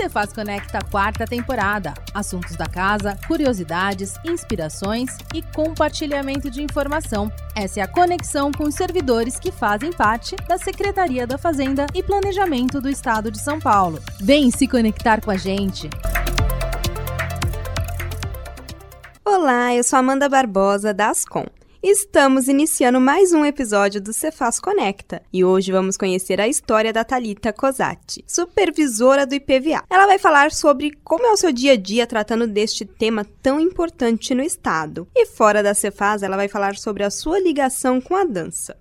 Cefaz 0.00 0.32
Conecta 0.32 0.78
quarta 0.90 1.26
temporada. 1.26 1.92
Assuntos 2.14 2.56
da 2.56 2.64
casa, 2.64 3.18
curiosidades, 3.26 4.14
inspirações 4.24 5.14
e 5.34 5.42
compartilhamento 5.42 6.50
de 6.50 6.62
informação. 6.62 7.30
Essa 7.54 7.80
é 7.80 7.82
a 7.82 7.86
conexão 7.86 8.50
com 8.50 8.64
os 8.64 8.74
servidores 8.74 9.38
que 9.38 9.52
fazem 9.52 9.92
parte 9.92 10.36
da 10.48 10.56
Secretaria 10.56 11.26
da 11.26 11.36
Fazenda 11.36 11.86
e 11.94 12.02
Planejamento 12.02 12.80
do 12.80 12.88
Estado 12.88 13.30
de 13.30 13.38
São 13.38 13.60
Paulo. 13.60 14.00
Vem 14.18 14.50
se 14.50 14.66
conectar 14.66 15.20
com 15.20 15.30
a 15.30 15.36
gente. 15.36 15.90
Olá, 19.22 19.74
eu 19.74 19.84
sou 19.84 19.98
Amanda 19.98 20.30
Barbosa 20.30 20.94
da 20.94 21.10
Ascom. 21.10 21.44
Estamos 21.82 22.46
iniciando 22.46 23.00
mais 23.00 23.32
um 23.32 23.42
episódio 23.42 24.02
do 24.02 24.12
Cefaz 24.12 24.60
Conecta 24.60 25.22
e 25.32 25.42
hoje 25.42 25.72
vamos 25.72 25.96
conhecer 25.96 26.38
a 26.38 26.46
história 26.46 26.92
da 26.92 27.04
Talita 27.04 27.54
Cosati, 27.54 28.22
supervisora 28.26 29.26
do 29.26 29.34
IPVA. 29.34 29.84
Ela 29.88 30.06
vai 30.06 30.18
falar 30.18 30.52
sobre 30.52 30.90
como 31.02 31.26
é 31.26 31.30
o 31.30 31.38
seu 31.38 31.50
dia 31.50 31.72
a 31.72 31.76
dia 31.76 32.06
tratando 32.06 32.46
deste 32.46 32.84
tema 32.84 33.24
tão 33.42 33.58
importante 33.58 34.34
no 34.34 34.42
estado. 34.42 35.08
E 35.16 35.24
fora 35.24 35.62
da 35.62 35.72
Cefaz, 35.72 36.22
ela 36.22 36.36
vai 36.36 36.48
falar 36.48 36.76
sobre 36.76 37.02
a 37.02 37.08
sua 37.08 37.40
ligação 37.40 37.98
com 37.98 38.14
a 38.14 38.24
dança. 38.24 38.76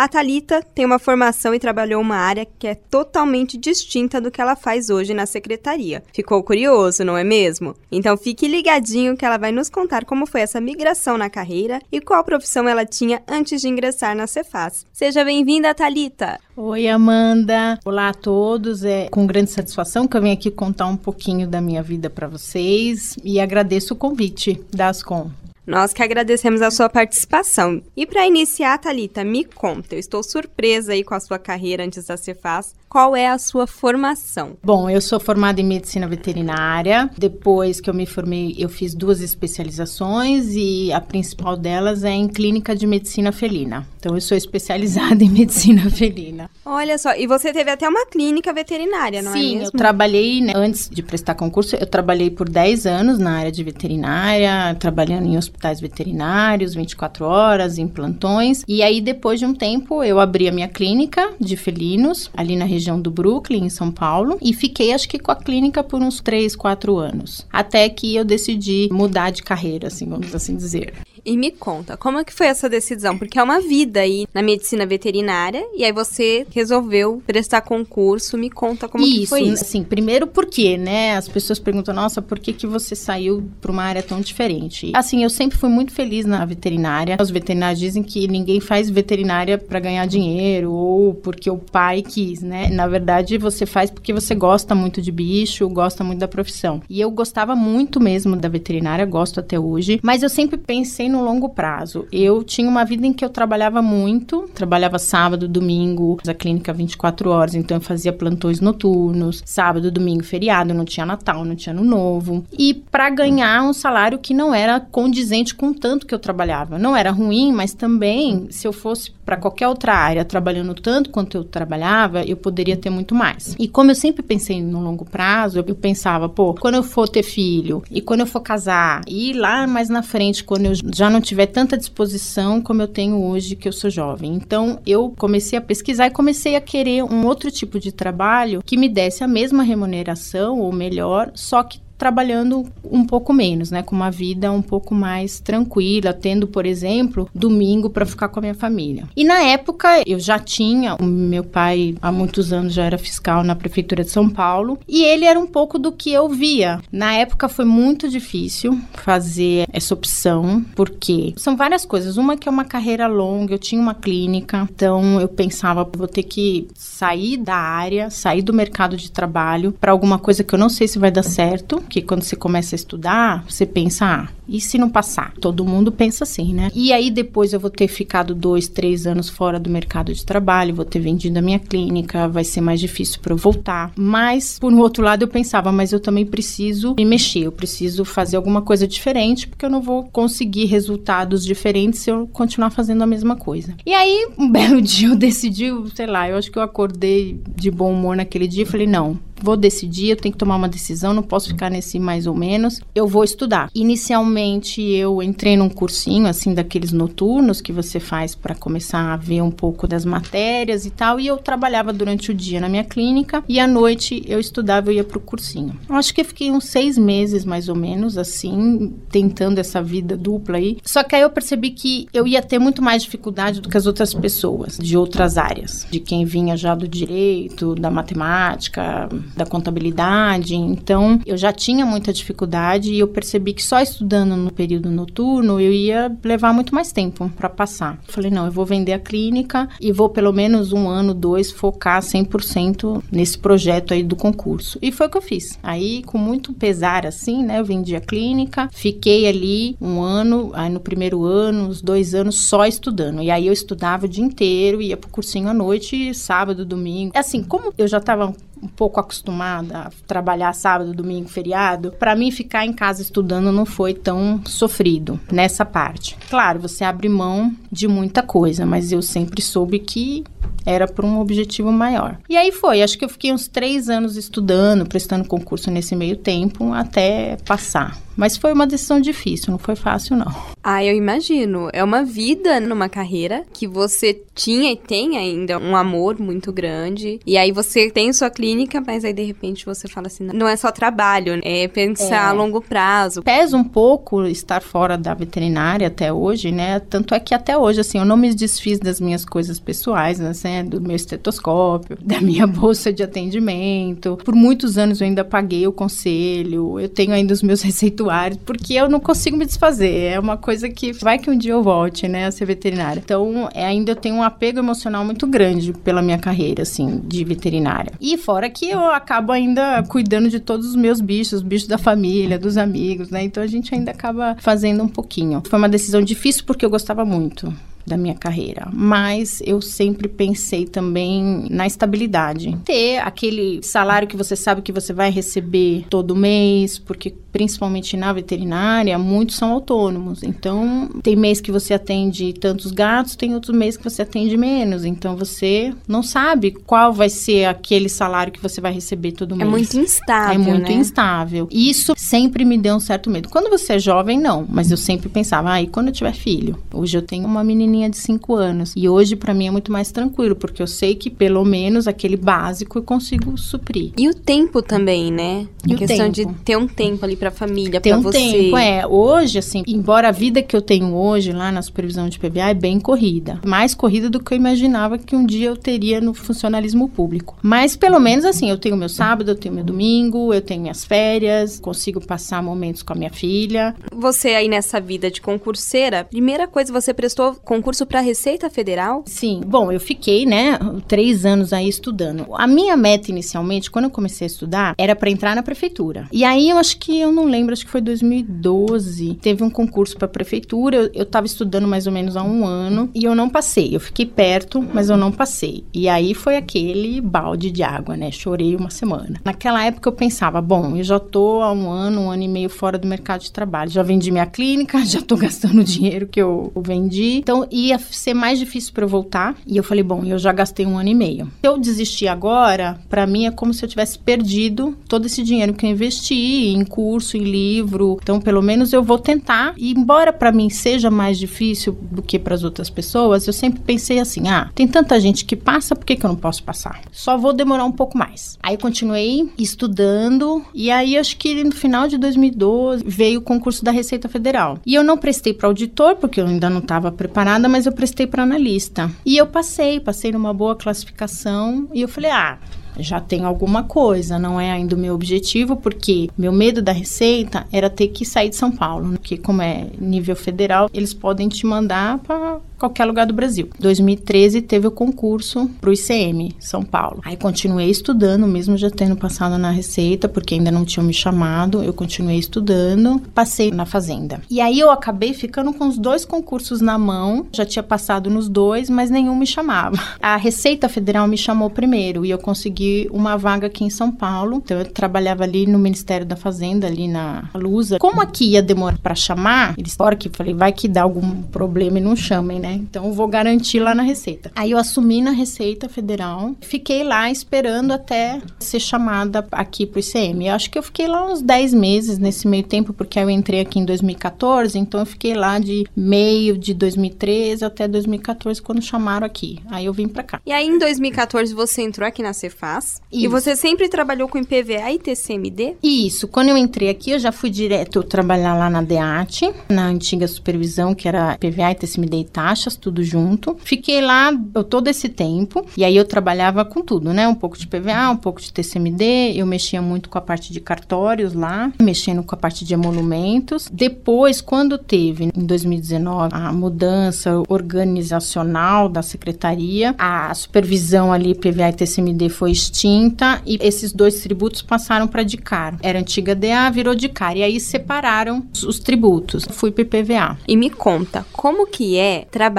A 0.00 0.08
Talita 0.08 0.62
tem 0.74 0.86
uma 0.86 0.98
formação 0.98 1.54
e 1.54 1.58
trabalhou 1.58 2.00
uma 2.00 2.16
área 2.16 2.46
que 2.58 2.66
é 2.66 2.74
totalmente 2.74 3.58
distinta 3.58 4.18
do 4.18 4.30
que 4.30 4.40
ela 4.40 4.56
faz 4.56 4.88
hoje 4.88 5.12
na 5.12 5.26
secretaria. 5.26 6.02
Ficou 6.10 6.42
curioso, 6.42 7.04
não 7.04 7.18
é 7.18 7.22
mesmo? 7.22 7.76
Então 7.92 8.16
fique 8.16 8.48
ligadinho 8.48 9.14
que 9.14 9.26
ela 9.26 9.36
vai 9.36 9.52
nos 9.52 9.68
contar 9.68 10.06
como 10.06 10.24
foi 10.24 10.40
essa 10.40 10.58
migração 10.58 11.18
na 11.18 11.28
carreira 11.28 11.80
e 11.92 12.00
qual 12.00 12.24
profissão 12.24 12.66
ela 12.66 12.86
tinha 12.86 13.22
antes 13.28 13.60
de 13.60 13.68
ingressar 13.68 14.16
na 14.16 14.26
Cefaz. 14.26 14.86
Seja 14.90 15.22
bem-vinda, 15.22 15.74
Talita. 15.74 16.40
Oi, 16.56 16.88
Amanda. 16.88 17.78
Olá 17.84 18.08
a 18.08 18.14
todos. 18.14 18.82
É 18.82 19.06
com 19.10 19.26
grande 19.26 19.50
satisfação 19.50 20.08
que 20.08 20.16
eu 20.16 20.22
venho 20.22 20.32
aqui 20.32 20.50
contar 20.50 20.86
um 20.86 20.96
pouquinho 20.96 21.46
da 21.46 21.60
minha 21.60 21.82
vida 21.82 22.08
para 22.08 22.26
vocês 22.26 23.18
e 23.22 23.38
agradeço 23.38 23.92
o 23.92 23.98
convite 23.98 24.64
da 24.72 24.88
Ascom. 24.88 25.30
Nós 25.70 25.92
que 25.92 26.02
agradecemos 26.02 26.62
a 26.62 26.70
sua 26.72 26.88
participação. 26.88 27.80
E 27.96 28.04
para 28.04 28.26
iniciar, 28.26 28.76
Talita, 28.76 29.22
me 29.22 29.44
conta. 29.44 29.94
Eu 29.94 30.00
estou 30.00 30.20
surpresa 30.20 30.94
aí 30.94 31.04
com 31.04 31.14
a 31.14 31.20
sua 31.20 31.38
carreira 31.38 31.84
antes 31.84 32.06
da 32.06 32.16
Cefaz. 32.16 32.74
Qual 32.88 33.14
é 33.14 33.28
a 33.28 33.38
sua 33.38 33.68
formação? 33.68 34.56
Bom, 34.64 34.90
eu 34.90 35.00
sou 35.00 35.20
formada 35.20 35.60
em 35.60 35.64
medicina 35.64 36.08
veterinária. 36.08 37.08
Depois 37.16 37.80
que 37.80 37.88
eu 37.88 37.94
me 37.94 38.04
formei, 38.04 38.56
eu 38.58 38.68
fiz 38.68 38.96
duas 38.96 39.20
especializações 39.20 40.48
e 40.56 40.92
a 40.92 41.00
principal 41.00 41.56
delas 41.56 42.02
é 42.02 42.10
em 42.10 42.26
clínica 42.26 42.74
de 42.74 42.88
medicina 42.88 43.30
felina. 43.30 43.86
Então, 44.00 44.16
eu 44.16 44.20
sou 44.20 44.36
especializada 44.36 45.22
em 45.22 45.30
medicina 45.30 45.88
felina. 45.88 46.50
Olha 46.64 46.98
só, 46.98 47.14
e 47.14 47.28
você 47.28 47.52
teve 47.52 47.70
até 47.70 47.88
uma 47.88 48.06
clínica 48.06 48.52
veterinária, 48.52 49.22
não 49.22 49.32
Sim, 49.32 49.38
é 49.38 49.42
mesmo? 49.42 49.58
Sim, 49.58 49.64
eu 49.66 49.70
trabalhei, 49.70 50.40
né, 50.40 50.52
antes 50.56 50.90
de 50.90 51.00
prestar 51.00 51.36
concurso, 51.36 51.76
eu 51.76 51.86
trabalhei 51.86 52.28
por 52.28 52.48
10 52.48 52.86
anos 52.86 53.20
na 53.20 53.38
área 53.38 53.52
de 53.52 53.62
veterinária, 53.62 54.74
trabalhando 54.80 55.28
em 55.28 55.38
hospitais 55.38 55.59
veterinários, 55.80 56.74
24 56.74 57.24
horas, 57.24 57.76
em 57.76 57.86
plantões. 57.86 58.64
E 58.66 58.82
aí, 58.82 59.00
depois 59.00 59.38
de 59.38 59.46
um 59.46 59.54
tempo, 59.54 60.02
eu 60.02 60.18
abri 60.18 60.48
a 60.48 60.52
minha 60.52 60.68
clínica 60.68 61.32
de 61.38 61.56
felinos, 61.56 62.30
ali 62.34 62.56
na 62.56 62.64
região 62.64 63.00
do 63.00 63.10
Brooklyn, 63.10 63.64
em 63.64 63.70
São 63.70 63.90
Paulo, 63.90 64.38
e 64.40 64.54
fiquei 64.54 64.92
acho 64.92 65.08
que 65.08 65.18
com 65.18 65.30
a 65.30 65.36
clínica 65.36 65.82
por 65.82 66.00
uns 66.00 66.20
3, 66.20 66.56
4 66.56 66.96
anos. 66.96 67.46
Até 67.52 67.88
que 67.88 68.14
eu 68.14 68.24
decidi 68.24 68.88
mudar 68.90 69.30
de 69.30 69.42
carreira, 69.42 69.88
assim, 69.88 70.06
vamos 70.06 70.34
assim 70.34 70.56
dizer. 70.56 70.94
E 71.24 71.36
me 71.36 71.50
conta, 71.50 71.96
como 71.96 72.18
é 72.18 72.24
que 72.24 72.32
foi 72.32 72.46
essa 72.46 72.68
decisão? 72.68 73.16
Porque 73.18 73.38
é 73.38 73.42
uma 73.42 73.60
vida 73.60 74.00
aí 74.00 74.26
na 74.32 74.42
medicina 74.42 74.86
veterinária, 74.86 75.64
e 75.74 75.84
aí 75.84 75.92
você 75.92 76.46
resolveu 76.50 77.22
prestar 77.26 77.60
concurso. 77.62 78.38
Me 78.38 78.50
conta 78.50 78.88
como 78.88 79.04
isso, 79.04 79.20
que 79.20 79.26
foi 79.26 79.42
isso. 79.42 79.62
Assim, 79.62 79.82
primeiro 79.82 80.26
porque, 80.26 80.76
né? 80.76 81.16
As 81.16 81.28
pessoas 81.28 81.58
perguntam, 81.58 81.94
nossa, 81.94 82.22
por 82.22 82.38
que, 82.38 82.52
que 82.52 82.66
você 82.66 82.94
saiu 82.94 83.48
para 83.60 83.70
uma 83.70 83.82
área 83.82 84.02
tão 84.02 84.20
diferente? 84.20 84.92
Assim, 84.94 85.22
eu 85.22 85.30
sempre 85.30 85.58
fui 85.58 85.68
muito 85.68 85.92
feliz 85.92 86.24
na 86.24 86.44
veterinária. 86.44 87.16
Os 87.20 87.30
veterinários 87.30 87.78
dizem 87.78 88.02
que 88.02 88.26
ninguém 88.26 88.60
faz 88.60 88.88
veterinária 88.88 89.58
para 89.58 89.80
ganhar 89.80 90.06
dinheiro 90.06 90.72
ou 90.72 91.14
porque 91.14 91.50
o 91.50 91.58
pai 91.58 92.02
quis, 92.02 92.42
né? 92.42 92.68
Na 92.70 92.86
verdade, 92.86 93.36
você 93.38 93.66
faz 93.66 93.90
porque 93.90 94.12
você 94.12 94.34
gosta 94.34 94.74
muito 94.74 95.02
de 95.02 95.12
bicho, 95.12 95.68
gosta 95.68 96.02
muito 96.02 96.20
da 96.20 96.28
profissão. 96.28 96.80
E 96.88 97.00
eu 97.00 97.10
gostava 97.10 97.54
muito 97.54 98.00
mesmo 98.00 98.36
da 98.36 98.48
veterinária, 98.48 99.04
gosto 99.04 99.40
até 99.40 99.58
hoje, 99.58 100.00
mas 100.02 100.22
eu 100.22 100.28
sempre 100.28 100.56
pensei 100.56 101.08
no 101.10 101.22
longo 101.22 101.48
prazo. 101.48 102.06
Eu 102.10 102.42
tinha 102.42 102.68
uma 102.68 102.84
vida 102.84 103.06
em 103.06 103.12
que 103.12 103.24
eu 103.24 103.30
trabalhava 103.30 103.82
muito, 103.82 104.48
trabalhava 104.54 104.98
sábado, 104.98 105.48
domingo, 105.48 106.18
a 106.26 106.34
clínica 106.34 106.72
24 106.72 107.30
horas, 107.30 107.54
então 107.54 107.76
eu 107.76 107.80
fazia 107.80 108.12
plantões 108.12 108.60
noturnos, 108.60 109.42
sábado, 109.44 109.90
domingo, 109.90 110.24
feriado, 110.24 110.72
não 110.72 110.84
tinha 110.84 111.04
Natal, 111.04 111.44
não 111.44 111.56
tinha 111.56 111.74
Ano 111.74 111.84
Novo. 111.84 112.44
E 112.56 112.74
para 112.74 113.10
ganhar 113.10 113.62
um 113.62 113.72
salário 113.72 114.18
que 114.18 114.32
não 114.32 114.54
era 114.54 114.80
condizente 114.80 115.54
com 115.54 115.68
o 115.68 115.74
tanto 115.74 116.06
que 116.06 116.14
eu 116.14 116.18
trabalhava. 116.18 116.78
Não 116.78 116.96
era 116.96 117.10
ruim, 117.10 117.52
mas 117.52 117.74
também 117.74 118.46
se 118.50 118.66
eu 118.66 118.72
fosse 118.72 119.12
para 119.24 119.36
qualquer 119.36 119.68
outra 119.68 119.94
área 119.94 120.24
trabalhando 120.24 120.74
tanto 120.74 121.10
quanto 121.10 121.36
eu 121.36 121.44
trabalhava, 121.44 122.24
eu 122.24 122.36
poderia 122.36 122.76
ter 122.76 122.90
muito 122.90 123.14
mais. 123.14 123.54
E 123.58 123.68
como 123.68 123.90
eu 123.90 123.94
sempre 123.94 124.22
pensei 124.22 124.62
no 124.62 124.80
longo 124.80 125.04
prazo, 125.04 125.58
eu 125.58 125.74
pensava, 125.74 126.28
pô, 126.28 126.54
quando 126.54 126.76
eu 126.76 126.82
for 126.82 127.08
ter 127.08 127.22
filho 127.22 127.82
e 127.90 128.00
quando 128.00 128.20
eu 128.20 128.26
for 128.26 128.40
casar 128.40 129.02
e 129.06 129.32
lá 129.32 129.66
mais 129.66 129.88
na 129.88 130.02
frente, 130.02 130.44
quando 130.44 130.66
eu 130.66 130.72
já 131.00 131.08
não 131.08 131.20
tiver 131.22 131.46
tanta 131.46 131.78
disposição 131.78 132.60
como 132.60 132.82
eu 132.82 132.86
tenho 132.86 133.22
hoje, 133.24 133.56
que 133.56 133.66
eu 133.66 133.72
sou 133.72 133.88
jovem. 133.88 134.34
Então, 134.34 134.78
eu 134.84 135.14
comecei 135.16 135.58
a 135.58 135.62
pesquisar 135.62 136.08
e 136.08 136.10
comecei 136.10 136.56
a 136.56 136.60
querer 136.60 137.02
um 137.02 137.24
outro 137.24 137.50
tipo 137.50 137.80
de 137.80 137.90
trabalho 137.90 138.62
que 138.62 138.76
me 138.76 138.86
desse 138.86 139.24
a 139.24 139.26
mesma 139.26 139.62
remuneração 139.62 140.60
ou 140.60 140.70
melhor, 140.70 141.30
só 141.34 141.62
que 141.62 141.80
trabalhando 142.00 142.64
um 142.82 143.04
pouco 143.04 143.30
menos, 143.30 143.70
né, 143.70 143.82
com 143.82 143.94
uma 143.94 144.10
vida 144.10 144.50
um 144.50 144.62
pouco 144.62 144.94
mais 144.94 145.38
tranquila, 145.38 146.14
tendo, 146.14 146.46
por 146.46 146.64
exemplo, 146.64 147.28
domingo 147.34 147.90
para 147.90 148.06
ficar 148.06 148.28
com 148.28 148.40
a 148.40 148.42
minha 148.42 148.54
família. 148.54 149.06
E 149.14 149.22
na 149.22 149.42
época 149.42 150.02
eu 150.06 150.18
já 150.18 150.38
tinha, 150.38 150.94
o 150.94 151.04
meu 151.04 151.44
pai 151.44 151.94
há 152.00 152.10
muitos 152.10 152.54
anos 152.54 152.72
já 152.72 152.84
era 152.84 152.96
fiscal 152.96 153.44
na 153.44 153.54
prefeitura 153.54 154.02
de 154.02 154.10
São 154.10 154.30
Paulo, 154.30 154.78
e 154.88 155.04
ele 155.04 155.26
era 155.26 155.38
um 155.38 155.46
pouco 155.46 155.78
do 155.78 155.92
que 155.92 156.10
eu 156.10 156.26
via. 156.26 156.80
Na 156.90 157.12
época 157.12 157.50
foi 157.50 157.66
muito 157.66 158.08
difícil 158.08 158.80
fazer 158.94 159.66
essa 159.70 159.92
opção, 159.92 160.64
porque 160.74 161.34
são 161.36 161.54
várias 161.54 161.84
coisas. 161.84 162.16
Uma 162.16 162.34
que 162.34 162.48
é 162.48 162.50
uma 162.50 162.64
carreira 162.64 163.06
longa, 163.06 163.52
eu 163.54 163.58
tinha 163.58 163.80
uma 163.80 163.94
clínica, 163.94 164.66
então 164.72 165.20
eu 165.20 165.28
pensava, 165.28 165.84
vou 165.84 166.08
ter 166.08 166.22
que 166.22 166.66
sair 166.74 167.36
da 167.36 167.56
área, 167.56 168.08
sair 168.08 168.40
do 168.40 168.54
mercado 168.54 168.96
de 168.96 169.10
trabalho 169.10 169.72
para 169.78 169.92
alguma 169.92 170.18
coisa 170.18 170.42
que 170.42 170.54
eu 170.54 170.58
não 170.58 170.70
sei 170.70 170.88
se 170.88 170.98
vai 170.98 171.10
dar 171.10 171.22
certo 171.22 171.82
porque 171.90 172.02
quando 172.02 172.22
você 172.22 172.36
começa 172.36 172.76
a 172.76 172.78
estudar, 172.78 173.44
você 173.48 173.66
pensa, 173.66 174.06
ah, 174.06 174.28
e 174.48 174.60
se 174.60 174.78
não 174.78 174.88
passar? 174.88 175.32
Todo 175.40 175.64
mundo 175.64 175.90
pensa 175.90 176.22
assim, 176.22 176.54
né? 176.54 176.70
E 176.72 176.92
aí 176.92 177.10
depois 177.10 177.52
eu 177.52 177.58
vou 177.58 177.68
ter 177.68 177.88
ficado 177.88 178.32
dois, 178.32 178.68
três 178.68 179.08
anos 179.08 179.28
fora 179.28 179.58
do 179.58 179.68
mercado 179.68 180.14
de 180.14 180.24
trabalho, 180.24 180.72
vou 180.72 180.84
ter 180.84 181.00
vendido 181.00 181.40
a 181.40 181.42
minha 181.42 181.58
clínica, 181.58 182.28
vai 182.28 182.44
ser 182.44 182.60
mais 182.60 182.78
difícil 182.78 183.18
para 183.20 183.32
eu 183.32 183.36
voltar. 183.36 183.90
Mas, 183.96 184.56
por 184.60 184.72
um 184.72 184.78
outro 184.78 185.02
lado, 185.02 185.24
eu 185.24 185.28
pensava, 185.28 185.72
mas 185.72 185.92
eu 185.92 185.98
também 185.98 186.24
preciso 186.24 186.94
me 186.96 187.04
mexer, 187.04 187.40
eu 187.40 187.52
preciso 187.52 188.04
fazer 188.04 188.36
alguma 188.36 188.62
coisa 188.62 188.86
diferente, 188.86 189.48
porque 189.48 189.66
eu 189.66 189.70
não 189.70 189.82
vou 189.82 190.04
conseguir 190.04 190.66
resultados 190.66 191.44
diferentes 191.44 191.98
se 191.98 192.10
eu 192.10 192.28
continuar 192.28 192.70
fazendo 192.70 193.02
a 193.02 193.06
mesma 193.06 193.34
coisa. 193.34 193.74
E 193.84 193.92
aí, 193.92 194.28
um 194.38 194.46
belo 194.50 194.80
dia 194.80 195.08
eu 195.08 195.16
decidi, 195.16 195.70
sei 195.96 196.06
lá, 196.06 196.28
eu 196.28 196.36
acho 196.36 196.52
que 196.52 196.58
eu 196.58 196.62
acordei 196.62 197.40
de 197.56 197.68
bom 197.68 197.92
humor 197.92 198.14
naquele 198.14 198.46
dia 198.46 198.62
e 198.62 198.66
falei, 198.66 198.86
não, 198.86 199.18
vou 199.42 199.56
decidir, 199.56 200.10
eu 200.10 200.16
tenho 200.16 200.32
que 200.32 200.38
tomar 200.38 200.56
uma 200.56 200.68
decisão, 200.68 201.12
não 201.12 201.22
posso 201.22 201.48
ficar 201.48 201.70
nesse 201.70 201.98
mais 201.98 202.26
ou 202.26 202.34
menos. 202.34 202.80
Eu 202.94 203.06
vou 203.06 203.24
estudar. 203.24 203.70
Inicialmente 203.74 204.82
eu 204.82 205.22
entrei 205.22 205.56
num 205.56 205.68
cursinho 205.68 206.26
assim 206.26 206.54
daqueles 206.54 206.92
noturnos 206.92 207.60
que 207.60 207.72
você 207.72 207.98
faz 207.98 208.34
para 208.34 208.54
começar 208.54 209.12
a 209.12 209.16
ver 209.16 209.42
um 209.42 209.50
pouco 209.50 209.86
das 209.86 210.04
matérias 210.04 210.86
e 210.86 210.90
tal, 210.90 211.18
e 211.18 211.26
eu 211.26 211.36
trabalhava 211.36 211.92
durante 211.92 212.30
o 212.30 212.34
dia 212.34 212.60
na 212.60 212.68
minha 212.68 212.84
clínica 212.84 213.42
e 213.48 213.58
à 213.58 213.66
noite 213.66 214.22
eu 214.26 214.38
estudava, 214.38 214.90
eu 214.90 214.94
ia 214.94 215.04
pro 215.04 215.20
cursinho. 215.20 215.76
Eu 215.88 215.94
acho 215.94 216.14
que 216.14 216.20
eu 216.20 216.24
fiquei 216.24 216.50
uns 216.50 216.64
seis 216.64 216.96
meses 216.96 217.44
mais 217.44 217.68
ou 217.68 217.74
menos 217.74 218.18
assim, 218.18 218.94
tentando 219.10 219.58
essa 219.58 219.82
vida 219.82 220.16
dupla 220.16 220.56
aí. 220.56 220.78
Só 220.84 221.02
que 221.02 221.14
aí 221.14 221.22
eu 221.22 221.30
percebi 221.30 221.70
que 221.70 222.06
eu 222.12 222.26
ia 222.26 222.42
ter 222.42 222.58
muito 222.58 222.82
mais 222.82 223.02
dificuldade 223.02 223.60
do 223.60 223.68
que 223.68 223.76
as 223.76 223.86
outras 223.86 224.14
pessoas 224.14 224.78
de 224.78 224.96
outras 224.96 225.38
áreas, 225.38 225.86
de 225.90 226.00
quem 226.00 226.24
vinha 226.24 226.56
já 226.56 226.74
do 226.74 226.88
direito, 226.88 227.74
da 227.74 227.90
matemática, 227.90 229.08
da 229.36 229.46
contabilidade, 229.46 230.54
então 230.54 231.20
eu 231.24 231.36
já 231.36 231.52
tinha 231.52 231.86
muita 231.86 232.12
dificuldade 232.12 232.92
e 232.92 232.98
eu 232.98 233.08
percebi 233.08 233.52
que 233.52 233.62
só 233.62 233.80
estudando 233.80 234.36
no 234.36 234.52
período 234.52 234.90
noturno 234.90 235.60
eu 235.60 235.72
ia 235.72 236.14
levar 236.24 236.52
muito 236.52 236.74
mais 236.74 236.92
tempo 236.92 237.30
para 237.36 237.48
passar. 237.48 237.98
Falei, 238.06 238.30
não, 238.30 238.46
eu 238.46 238.52
vou 238.52 238.66
vender 238.66 238.92
a 238.92 238.98
clínica 238.98 239.68
e 239.80 239.92
vou 239.92 240.08
pelo 240.08 240.32
menos 240.32 240.72
um 240.72 240.88
ano, 240.88 241.14
dois, 241.14 241.50
focar 241.50 242.02
100% 242.02 243.02
nesse 243.10 243.38
projeto 243.38 243.94
aí 243.94 244.02
do 244.02 244.16
concurso. 244.16 244.78
E 244.82 244.92
foi 244.92 245.06
o 245.06 245.10
que 245.10 245.18
eu 245.18 245.22
fiz. 245.22 245.58
Aí, 245.62 246.02
com 246.04 246.18
muito 246.18 246.52
pesar 246.52 247.06
assim, 247.06 247.44
né, 247.44 247.60
eu 247.60 247.64
vendi 247.64 247.94
a 247.96 248.00
clínica, 248.00 248.68
fiquei 248.72 249.26
ali 249.26 249.76
um 249.80 250.00
ano, 250.00 250.50
aí 250.54 250.70
no 250.70 250.80
primeiro 250.80 251.24
ano, 251.24 251.68
uns 251.68 251.80
dois 251.80 252.14
anos 252.14 252.36
só 252.36 252.66
estudando. 252.66 253.22
E 253.22 253.30
aí 253.30 253.46
eu 253.46 253.52
estudava 253.52 254.06
o 254.06 254.08
dia 254.08 254.24
inteiro, 254.24 254.82
ia 254.82 254.96
pro 254.96 255.10
cursinho 255.10 255.48
à 255.48 255.54
noite, 255.54 256.14
sábado, 256.14 256.64
domingo. 256.64 257.12
Assim, 257.14 257.42
como 257.42 257.72
eu 257.76 257.88
já 257.88 257.98
estava 257.98 258.34
um 258.62 258.68
pouco 258.68 259.00
acostumada 259.00 259.78
a 259.78 259.90
trabalhar 260.06 260.52
sábado, 260.52 260.92
domingo, 260.92 261.28
feriado, 261.28 261.92
para 261.98 262.14
mim 262.14 262.30
ficar 262.30 262.64
em 262.64 262.72
casa 262.72 263.02
estudando 263.02 263.52
não 263.52 263.64
foi 263.64 263.94
tão 263.94 264.40
sofrido 264.44 265.18
nessa 265.30 265.64
parte. 265.64 266.16
Claro, 266.28 266.60
você 266.60 266.84
abre 266.84 267.08
mão 267.08 267.52
de 267.70 267.88
muita 267.88 268.22
coisa, 268.22 268.66
mas 268.66 268.92
eu 268.92 269.02
sempre 269.02 269.42
soube 269.42 269.78
que 269.78 270.24
era 270.64 270.86
por 270.86 271.04
um 271.04 271.18
objetivo 271.18 271.72
maior. 271.72 272.18
E 272.28 272.36
aí 272.36 272.52
foi, 272.52 272.82
acho 272.82 272.98
que 272.98 273.04
eu 273.04 273.08
fiquei 273.08 273.32
uns 273.32 273.48
três 273.48 273.88
anos 273.88 274.16
estudando, 274.16 274.86
prestando 274.86 275.26
concurso 275.26 275.70
nesse 275.70 275.96
meio 275.96 276.16
tempo, 276.16 276.72
até 276.72 277.36
passar. 277.46 277.98
Mas 278.16 278.36
foi 278.36 278.52
uma 278.52 278.66
decisão 278.66 279.00
difícil, 279.00 279.50
não 279.50 279.58
foi 279.58 279.74
fácil, 279.74 280.14
não. 280.14 280.30
Ah, 280.62 280.84
eu 280.84 280.94
imagino. 280.94 281.70
É 281.72 281.82
uma 281.82 282.04
vida 282.04 282.60
numa 282.60 282.86
carreira 282.86 283.44
que 283.50 283.66
você 283.66 284.22
tinha 284.34 284.72
e 284.72 284.76
tem 284.76 285.16
ainda 285.16 285.58
um 285.58 285.74
amor 285.74 286.20
muito 286.20 286.52
grande. 286.52 287.18
E 287.26 287.38
aí 287.38 287.50
você 287.50 287.90
tem 287.90 288.12
sua 288.12 288.28
clínica, 288.50 288.82
mas 288.84 289.04
aí 289.04 289.12
de 289.12 289.22
repente 289.22 289.64
você 289.64 289.86
fala 289.86 290.08
assim: 290.08 290.24
não 290.24 290.48
é 290.48 290.56
só 290.56 290.72
trabalho, 290.72 291.40
é 291.42 291.68
pensar 291.68 292.26
é. 292.26 292.28
a 292.28 292.32
longo 292.32 292.60
prazo. 292.60 293.22
Pesa 293.22 293.56
um 293.56 293.64
pouco 293.64 294.24
estar 294.24 294.62
fora 294.62 294.96
da 294.98 295.14
veterinária 295.14 295.86
até 295.86 296.12
hoje, 296.12 296.50
né? 296.50 296.80
Tanto 296.80 297.14
é 297.14 297.20
que 297.20 297.34
até 297.34 297.56
hoje, 297.56 297.80
assim, 297.80 297.98
eu 297.98 298.04
não 298.04 298.16
me 298.16 298.34
desfiz 298.34 298.78
das 298.78 299.00
minhas 299.00 299.24
coisas 299.24 299.58
pessoais, 299.58 300.18
né? 300.18 300.32
Do 300.64 300.80
meu 300.80 300.96
estetoscópio, 300.96 301.96
da 302.02 302.20
minha 302.20 302.46
bolsa 302.46 302.92
de 302.92 303.02
atendimento. 303.02 304.18
Por 304.24 304.34
muitos 304.34 304.76
anos 304.76 305.00
eu 305.00 305.06
ainda 305.06 305.24
paguei 305.24 305.66
o 305.66 305.72
conselho, 305.72 306.80
eu 306.80 306.88
tenho 306.88 307.12
ainda 307.12 307.32
os 307.32 307.42
meus 307.42 307.62
receituários 307.62 308.40
porque 308.44 308.74
eu 308.74 308.88
não 308.88 309.00
consigo 309.00 309.36
me 309.36 309.46
desfazer. 309.46 310.12
É 310.12 310.20
uma 310.20 310.36
coisa 310.36 310.68
que 310.68 310.92
vai 310.92 311.18
que 311.18 311.30
um 311.30 311.36
dia 311.36 311.52
eu 311.52 311.62
volte, 311.62 312.08
né, 312.08 312.26
a 312.26 312.30
ser 312.30 312.46
veterinária. 312.46 313.00
Então, 313.04 313.48
é, 313.54 313.64
ainda 313.64 313.92
eu 313.92 313.96
tenho 313.96 314.16
um 314.16 314.22
apego 314.22 314.58
emocional 314.58 315.04
muito 315.04 315.26
grande 315.26 315.72
pela 315.72 316.02
minha 316.02 316.18
carreira, 316.18 316.62
assim, 316.62 317.00
de 317.04 317.24
veterinária. 317.24 317.92
E 318.00 318.16
fora 318.16 318.39
que 318.48 318.70
eu 318.70 318.86
acabo 318.86 319.32
ainda 319.32 319.82
cuidando 319.82 320.28
de 320.30 320.40
todos 320.40 320.66
os 320.66 320.76
meus 320.76 321.00
bichos, 321.00 321.34
os 321.34 321.42
bichos 321.42 321.68
da 321.68 321.78
família, 321.78 322.38
dos 322.38 322.56
amigos, 322.56 323.10
né? 323.10 323.22
Então 323.22 323.42
a 323.42 323.46
gente 323.46 323.74
ainda 323.74 323.90
acaba 323.90 324.36
fazendo 324.40 324.82
um 324.82 324.88
pouquinho. 324.88 325.42
Foi 325.48 325.58
uma 325.58 325.68
decisão 325.68 326.00
difícil 326.00 326.44
porque 326.46 326.64
eu 326.64 326.70
gostava 326.70 327.04
muito 327.04 327.52
da 327.86 327.96
minha 327.96 328.14
carreira, 328.14 328.68
mas 328.72 329.42
eu 329.44 329.60
sempre 329.60 330.08
pensei 330.08 330.64
também 330.66 331.46
na 331.50 331.66
estabilidade. 331.66 332.56
Ter 332.64 332.98
aquele 332.98 333.62
salário 333.62 334.06
que 334.06 334.16
você 334.16 334.36
sabe 334.36 334.62
que 334.62 334.72
você 334.72 334.92
vai 334.92 335.10
receber 335.10 335.84
todo 335.88 336.14
mês, 336.14 336.78
porque 336.78 337.14
principalmente 337.32 337.96
na 337.96 338.12
veterinária, 338.12 338.98
muitos 338.98 339.36
são 339.36 339.52
autônomos. 339.52 340.22
Então, 340.22 340.88
tem 341.02 341.16
mês 341.16 341.40
que 341.40 341.52
você 341.52 341.74
atende 341.74 342.32
tantos 342.32 342.72
gatos, 342.72 343.16
tem 343.16 343.34
outros 343.34 343.56
meses 343.56 343.76
que 343.76 343.84
você 343.84 344.02
atende 344.02 344.36
menos. 344.36 344.84
Então, 344.84 345.16
você 345.16 345.72
não 345.86 346.02
sabe 346.02 346.50
qual 346.50 346.92
vai 346.92 347.08
ser 347.08 347.44
aquele 347.46 347.88
salário 347.88 348.32
que 348.32 348.42
você 348.42 348.60
vai 348.60 348.72
receber 348.72 349.12
todo 349.12 349.34
é 349.34 349.38
mês. 349.38 349.48
É 349.48 349.50
muito 349.50 349.78
instável, 349.78 350.34
É 350.34 350.38
muito 350.38 350.68
né? 350.68 350.72
instável. 350.72 351.48
Isso 351.50 351.94
sempre 351.96 352.44
me 352.44 352.58
deu 352.58 352.74
um 352.76 352.80
certo 352.80 353.08
medo. 353.10 353.28
Quando 353.28 353.48
você 353.48 353.74
é 353.74 353.78
jovem, 353.78 354.18
não. 354.18 354.44
Mas 354.48 354.70
eu 354.70 354.76
sempre 354.76 355.08
pensava, 355.08 355.52
ah, 355.52 355.62
e 355.62 355.66
quando 355.66 355.88
eu 355.88 355.92
tiver 355.92 356.14
filho? 356.14 356.58
Hoje 356.72 356.96
eu 356.98 357.02
tenho 357.02 357.26
uma 357.26 357.44
menininha 357.70 357.88
de 357.88 357.96
5 357.96 358.34
anos. 358.34 358.72
E 358.76 358.88
hoje, 358.88 359.16
para 359.16 359.32
mim, 359.32 359.46
é 359.46 359.50
muito 359.50 359.70
mais 359.70 359.92
tranquilo, 359.92 360.34
porque 360.34 360.60
eu 360.60 360.66
sei 360.66 360.94
que 360.94 361.08
pelo 361.08 361.44
menos 361.44 361.86
aquele 361.86 362.16
básico 362.16 362.78
eu 362.78 362.82
consigo 362.82 363.38
suprir. 363.38 363.92
E 363.96 364.08
o 364.08 364.14
tempo 364.14 364.60
também, 364.60 365.10
né? 365.12 365.46
E 365.66 365.74
a 365.74 365.76
questão 365.76 366.10
tempo. 366.10 366.32
de 366.32 366.40
ter 366.40 366.56
um 366.56 366.66
tempo 366.66 367.04
ali 367.04 367.16
pra 367.16 367.30
família, 367.30 367.80
pra 367.80 367.96
um 367.96 368.02
você. 368.02 368.18
tempo, 368.18 368.56
é. 368.56 368.86
Hoje, 368.86 369.38
assim, 369.38 369.62
embora 369.66 370.08
a 370.08 370.12
vida 370.12 370.42
que 370.42 370.56
eu 370.56 370.60
tenho 370.60 370.94
hoje 370.94 371.32
lá 371.32 371.52
na 371.52 371.62
supervisão 371.62 372.08
de 372.08 372.18
PVA 372.18 372.50
é 372.50 372.54
bem 372.54 372.80
corrida. 372.80 373.40
Mais 373.46 373.74
corrida 373.74 374.10
do 374.10 374.20
que 374.20 374.34
eu 374.34 374.36
imaginava 374.36 374.98
que 374.98 375.14
um 375.14 375.24
dia 375.24 375.48
eu 375.48 375.56
teria 375.56 376.00
no 376.00 376.12
funcionalismo 376.12 376.88
público. 376.88 377.36
Mas 377.42 377.76
pelo 377.76 378.00
menos, 378.00 378.24
assim, 378.24 378.50
eu 378.50 378.58
tenho 378.58 378.76
meu 378.76 378.88
sábado, 378.88 379.30
eu 379.30 379.36
tenho 379.36 379.54
meu 379.54 379.64
domingo, 379.64 380.34
eu 380.34 380.40
tenho 380.40 380.62
minhas 380.62 380.84
férias, 380.84 381.60
consigo 381.60 382.04
passar 382.04 382.42
momentos 382.42 382.82
com 382.82 382.92
a 382.92 382.96
minha 382.96 383.10
filha. 383.10 383.74
Você 383.92 384.28
aí 384.30 384.48
nessa 384.48 384.80
vida 384.80 385.10
de 385.10 385.20
concurseira, 385.20 386.04
primeira 386.04 386.48
coisa, 386.48 386.72
você 386.72 386.92
prestou 386.92 387.34
concurso 387.34 387.59
pra 387.86 388.00
Receita 388.00 388.48
Federal? 388.50 389.02
Sim. 389.06 389.40
Bom, 389.46 389.72
eu 389.72 389.80
fiquei, 389.80 390.26
né, 390.26 390.58
três 390.86 391.24
anos 391.24 391.52
aí 391.52 391.68
estudando. 391.68 392.26
A 392.34 392.46
minha 392.46 392.76
meta 392.76 393.10
inicialmente, 393.10 393.70
quando 393.70 393.86
eu 393.86 393.90
comecei 393.90 394.26
a 394.26 394.30
estudar, 394.30 394.74
era 394.78 394.94
para 394.94 395.10
entrar 395.10 395.34
na 395.34 395.42
prefeitura. 395.42 396.06
E 396.12 396.24
aí 396.24 396.50
eu 396.50 396.58
acho 396.58 396.78
que 396.78 396.98
eu 396.98 397.12
não 397.12 397.24
lembro, 397.24 397.52
acho 397.52 397.64
que 397.64 397.70
foi 397.70 397.80
2012. 397.80 399.18
Teve 399.20 399.42
um 399.42 399.50
concurso 399.50 399.96
para 399.96 400.08
prefeitura. 400.08 400.76
Eu, 400.76 400.90
eu 400.94 401.06
tava 401.06 401.26
estudando 401.26 401.66
mais 401.66 401.86
ou 401.86 401.92
menos 401.92 402.16
há 402.16 402.22
um 402.22 402.46
ano 402.46 402.90
e 402.94 403.04
eu 403.04 403.14
não 403.14 403.28
passei. 403.28 403.74
Eu 403.74 403.80
fiquei 403.80 404.06
perto, 404.06 404.64
mas 404.72 404.90
eu 404.90 404.96
não 404.96 405.12
passei. 405.12 405.64
E 405.72 405.88
aí 405.88 406.14
foi 406.14 406.36
aquele 406.36 407.00
balde 407.00 407.50
de 407.50 407.62
água, 407.62 407.96
né? 407.96 408.10
Chorei 408.10 408.56
uma 408.56 408.70
semana. 408.70 409.20
Naquela 409.24 409.64
época 409.64 409.88
eu 409.88 409.92
pensava, 409.92 410.40
bom, 410.40 410.76
eu 410.76 410.84
já 410.84 410.98
tô 410.98 411.42
há 411.42 411.52
um 411.52 411.70
ano, 411.70 412.02
um 412.02 412.10
ano 412.10 412.22
e 412.22 412.28
meio 412.28 412.48
fora 412.48 412.78
do 412.78 412.86
mercado 412.86 413.22
de 413.22 413.32
trabalho. 413.32 413.70
Já 413.70 413.82
vendi 413.82 414.10
minha 414.10 414.26
clínica, 414.26 414.82
já 414.84 415.00
tô 415.00 415.16
gastando 415.16 415.60
o 415.60 415.64
dinheiro 415.64 416.06
que 416.06 416.20
eu 416.20 416.52
vendi. 416.56 417.18
Então 417.18 417.46
ia 417.50 417.78
ser 417.78 418.14
mais 418.14 418.38
difícil 418.38 418.72
para 418.72 418.84
eu 418.84 418.88
voltar. 418.88 419.34
E 419.46 419.56
eu 419.56 419.64
falei, 419.64 419.82
bom, 419.82 420.04
eu 420.04 420.18
já 420.18 420.32
gastei 420.32 420.66
um 420.66 420.78
ano 420.78 420.88
e 420.88 420.94
meio. 420.94 421.26
Se 421.26 421.48
eu 421.48 421.58
desistir 421.58 422.08
agora, 422.08 422.78
para 422.88 423.06
mim 423.06 423.26
é 423.26 423.30
como 423.30 423.52
se 423.52 423.64
eu 423.64 423.68
tivesse 423.68 423.98
perdido 423.98 424.76
todo 424.88 425.06
esse 425.06 425.22
dinheiro 425.22 425.54
que 425.54 425.66
eu 425.66 425.70
investi 425.70 426.48
em 426.48 426.64
curso, 426.64 427.16
em 427.16 427.24
livro. 427.24 427.98
Então, 428.02 428.20
pelo 428.20 428.42
menos 428.42 428.72
eu 428.72 428.82
vou 428.82 428.98
tentar. 428.98 429.54
E 429.56 429.72
embora 429.72 430.12
para 430.12 430.32
mim 430.32 430.50
seja 430.50 430.90
mais 430.90 431.18
difícil 431.18 431.76
do 431.90 432.02
que 432.02 432.18
para 432.18 432.34
as 432.34 432.44
outras 432.44 432.70
pessoas, 432.70 433.26
eu 433.26 433.32
sempre 433.32 433.60
pensei 433.60 433.98
assim: 433.98 434.28
ah, 434.28 434.50
tem 434.54 434.66
tanta 434.66 434.98
gente 435.00 435.24
que 435.24 435.36
passa, 435.36 435.74
por 435.74 435.84
que, 435.84 435.96
que 435.96 436.04
eu 436.04 436.08
não 436.08 436.16
posso 436.16 436.42
passar? 436.42 436.80
Só 436.92 437.16
vou 437.16 437.32
demorar 437.32 437.64
um 437.64 437.72
pouco 437.72 437.96
mais. 437.96 438.38
Aí 438.42 438.56
continuei 438.56 439.30
estudando 439.38 440.44
e 440.54 440.70
aí 440.70 440.96
acho 440.96 441.16
que 441.16 441.42
no 441.44 441.52
final 441.52 441.88
de 441.88 441.98
2012 441.98 442.84
veio 442.86 443.20
o 443.20 443.22
concurso 443.22 443.64
da 443.64 443.70
Receita 443.70 444.08
Federal. 444.08 444.58
E 444.66 444.74
eu 444.74 444.84
não 444.84 444.98
prestei 444.98 445.32
para 445.32 445.48
auditor 445.48 445.96
porque 445.96 446.20
eu 446.20 446.26
ainda 446.26 446.50
não 446.50 446.60
estava 446.60 446.90
preparada, 446.92 447.39
mas 447.48 447.66
eu 447.66 447.72
prestei 447.72 448.06
para 448.06 448.22
analista. 448.22 448.90
E 449.04 449.16
eu 449.16 449.26
passei, 449.26 449.80
passei 449.80 450.12
numa 450.12 450.32
boa 450.32 450.56
classificação 450.56 451.68
e 451.72 451.82
eu 451.82 451.88
falei: 451.88 452.10
"Ah, 452.10 452.38
já 452.78 453.00
tem 453.00 453.24
alguma 453.24 453.64
coisa, 453.64 454.18
não 454.18 454.40
é 454.40 454.50
ainda 454.50 454.74
o 454.74 454.78
meu 454.78 454.94
objetivo, 454.94 455.56
porque 455.56 456.08
meu 456.16 456.32
medo 456.32 456.62
da 456.62 456.72
receita 456.72 457.46
era 457.52 457.68
ter 457.68 457.88
que 457.88 458.04
sair 458.04 458.30
de 458.30 458.36
São 458.36 458.50
Paulo, 458.50 458.88
né? 458.88 458.96
porque 458.96 459.16
como 459.16 459.42
é 459.42 459.66
nível 459.78 460.16
federal, 460.16 460.70
eles 460.72 460.94
podem 460.94 461.28
te 461.28 461.46
mandar 461.46 461.98
para 461.98 462.38
qualquer 462.60 462.84
lugar 462.84 463.06
do 463.06 463.14
Brasil. 463.14 463.48
2013 463.58 464.42
teve 464.42 464.66
o 464.66 464.70
concurso 464.70 465.50
para 465.60 465.70
o 465.70 465.72
ICM, 465.72 466.34
São 466.38 466.62
Paulo. 466.62 467.00
Aí 467.04 467.16
continuei 467.16 467.70
estudando, 467.70 468.26
mesmo 468.26 468.56
já 468.56 468.70
tendo 468.70 468.94
passado 468.94 469.38
na 469.38 469.50
receita, 469.50 470.08
porque 470.08 470.34
ainda 470.34 470.50
não 470.50 470.64
tinham 470.64 470.84
me 470.84 470.92
chamado, 470.92 471.62
eu 471.62 471.72
continuei 471.72 472.18
estudando, 472.18 473.00
passei 473.14 473.50
na 473.50 473.64
fazenda. 473.64 474.20
E 474.30 474.40
aí 474.40 474.60
eu 474.60 474.70
acabei 474.70 475.14
ficando 475.14 475.52
com 475.54 475.66
os 475.66 475.78
dois 475.78 476.04
concursos 476.04 476.60
na 476.60 476.78
mão, 476.78 477.26
já 477.32 477.46
tinha 477.46 477.62
passado 477.62 478.10
nos 478.10 478.28
dois, 478.28 478.68
mas 478.68 478.90
nenhum 478.90 479.16
me 479.16 479.26
chamava. 479.26 479.76
A 480.02 480.16
Receita 480.16 480.68
Federal 480.68 481.08
me 481.08 481.16
chamou 481.16 481.48
primeiro 481.48 482.04
e 482.04 482.10
eu 482.10 482.18
consegui 482.18 482.88
uma 482.92 483.16
vaga 483.16 483.46
aqui 483.46 483.64
em 483.64 483.70
São 483.70 483.90
Paulo. 483.90 484.42
Então 484.44 484.58
eu 484.58 484.66
trabalhava 484.66 485.24
ali 485.24 485.46
no 485.46 485.58
Ministério 485.58 486.06
da 486.06 486.16
Fazenda, 486.16 486.66
ali 486.66 486.86
na 486.86 487.30
Lusa. 487.34 487.78
Como 487.78 488.02
aqui 488.02 488.32
ia 488.32 488.42
demorar 488.42 488.78
para 488.78 488.94
chamar, 488.94 489.54
eles 489.56 489.74
fora 489.74 489.96
que 489.96 490.10
falei, 490.10 490.34
vai 490.34 490.52
que 490.52 490.68
dá 490.68 490.82
algum 490.82 491.22
problema 491.22 491.78
e 491.78 491.82
não 491.82 491.96
chamem, 491.96 492.38
né? 492.38 492.49
Então 492.52 492.86
eu 492.86 492.92
vou 492.92 493.08
garantir 493.08 493.60
lá 493.60 493.74
na 493.74 493.82
Receita. 493.82 494.30
Aí 494.34 494.50
eu 494.50 494.58
assumi 494.58 495.00
na 495.00 495.10
Receita 495.10 495.68
Federal, 495.68 496.34
fiquei 496.40 496.84
lá 496.84 497.10
esperando 497.10 497.72
até 497.72 498.20
ser 498.38 498.60
chamada 498.60 499.26
aqui 499.32 499.66
pro 499.66 499.80
ICM. 499.80 500.26
Eu 500.26 500.34
acho 500.34 500.50
que 500.50 500.58
eu 500.58 500.62
fiquei 500.62 500.86
lá 500.86 501.10
uns 501.10 501.22
10 501.22 501.54
meses 501.54 501.98
nesse 501.98 502.26
meio 502.26 502.42
tempo, 502.42 502.72
porque 502.72 502.98
eu 502.98 503.10
entrei 503.10 503.40
aqui 503.40 503.58
em 503.58 503.64
2014, 503.64 504.58
então 504.58 504.80
eu 504.80 504.86
fiquei 504.86 505.14
lá 505.14 505.38
de 505.38 505.66
meio 505.76 506.36
de 506.36 506.54
2013 506.54 507.44
até 507.44 507.66
2014 507.66 508.40
quando 508.40 508.62
chamaram 508.62 509.06
aqui. 509.06 509.38
Aí 509.50 509.66
eu 509.66 509.72
vim 509.72 509.88
para 509.88 510.02
cá. 510.02 510.20
E 510.24 510.32
aí 510.32 510.46
em 510.46 510.58
2014 510.58 511.34
você 511.34 511.62
entrou 511.62 511.86
aqui 511.86 512.02
na 512.02 512.12
Cefaz 512.12 512.80
e 512.90 513.06
você 513.06 513.36
sempre 513.36 513.68
trabalhou 513.68 514.08
com 514.08 514.18
IPVA 514.18 514.70
e 514.72 514.78
TCMD? 514.78 515.56
Isso, 515.62 516.08
quando 516.08 516.28
eu 516.28 516.36
entrei 516.36 516.68
aqui, 516.68 516.90
eu 516.90 516.98
já 516.98 517.12
fui 517.12 517.30
direto 517.30 517.82
trabalhar 517.82 518.34
lá 518.34 518.48
na 518.48 518.62
DEAT, 518.62 519.32
na 519.48 519.66
antiga 519.66 520.06
supervisão, 520.06 520.74
que 520.74 520.88
era 520.88 521.16
PVA 521.18 521.50
e 521.50 521.54
TCMD 521.54 521.96
e 521.98 522.04
taxa. 522.04 522.39
Tudo 522.56 522.82
junto. 522.82 523.36
Fiquei 523.44 523.80
lá 523.80 524.10
todo 524.48 524.68
esse 524.68 524.88
tempo 524.88 525.44
e 525.56 525.64
aí 525.64 525.76
eu 525.76 525.84
trabalhava 525.84 526.44
com 526.44 526.62
tudo, 526.62 526.92
né? 526.92 527.06
Um 527.06 527.14
pouco 527.14 527.38
de 527.38 527.46
PVA, 527.46 527.90
um 527.90 527.96
pouco 527.96 528.20
de 528.20 528.32
TCMD, 528.32 529.12
eu 529.14 529.26
mexia 529.26 529.60
muito 529.60 529.88
com 529.88 529.98
a 529.98 530.00
parte 530.00 530.32
de 530.32 530.40
cartórios 530.40 531.12
lá, 531.12 531.52
mexendo 531.60 532.02
com 532.02 532.14
a 532.14 532.18
parte 532.18 532.44
de 532.44 532.54
emolumentos. 532.54 533.48
Depois, 533.52 534.20
quando 534.20 534.56
teve 534.56 535.10
em 535.14 535.24
2019 535.24 536.14
a 536.14 536.32
mudança 536.32 537.22
organizacional 537.28 538.68
da 538.68 538.82
secretaria, 538.82 539.74
a 539.78 540.14
supervisão 540.14 540.92
ali 540.92 541.14
PVA 541.14 541.50
e 541.50 541.52
TCMD 541.52 542.08
foi 542.08 542.30
extinta 542.30 543.20
e 543.26 543.38
esses 543.40 543.72
dois 543.72 544.00
tributos 544.00 544.42
passaram 544.42 544.86
para 544.86 545.02
DICAR. 545.02 545.56
Era 545.62 545.78
antiga 545.78 546.14
DA, 546.14 546.50
virou 546.52 546.74
DICAR 546.74 547.16
e 547.16 547.22
aí 547.22 547.40
separaram 547.40 548.24
os 548.46 548.58
tributos. 548.58 549.24
Fui 549.30 549.50
para 549.50 549.64
PVA. 549.64 550.18
E 550.26 550.36
me 550.36 550.50
conta, 550.50 551.06
como 551.12 551.46
que 551.46 551.76
é 551.76 552.06
trabalhar 552.10 552.29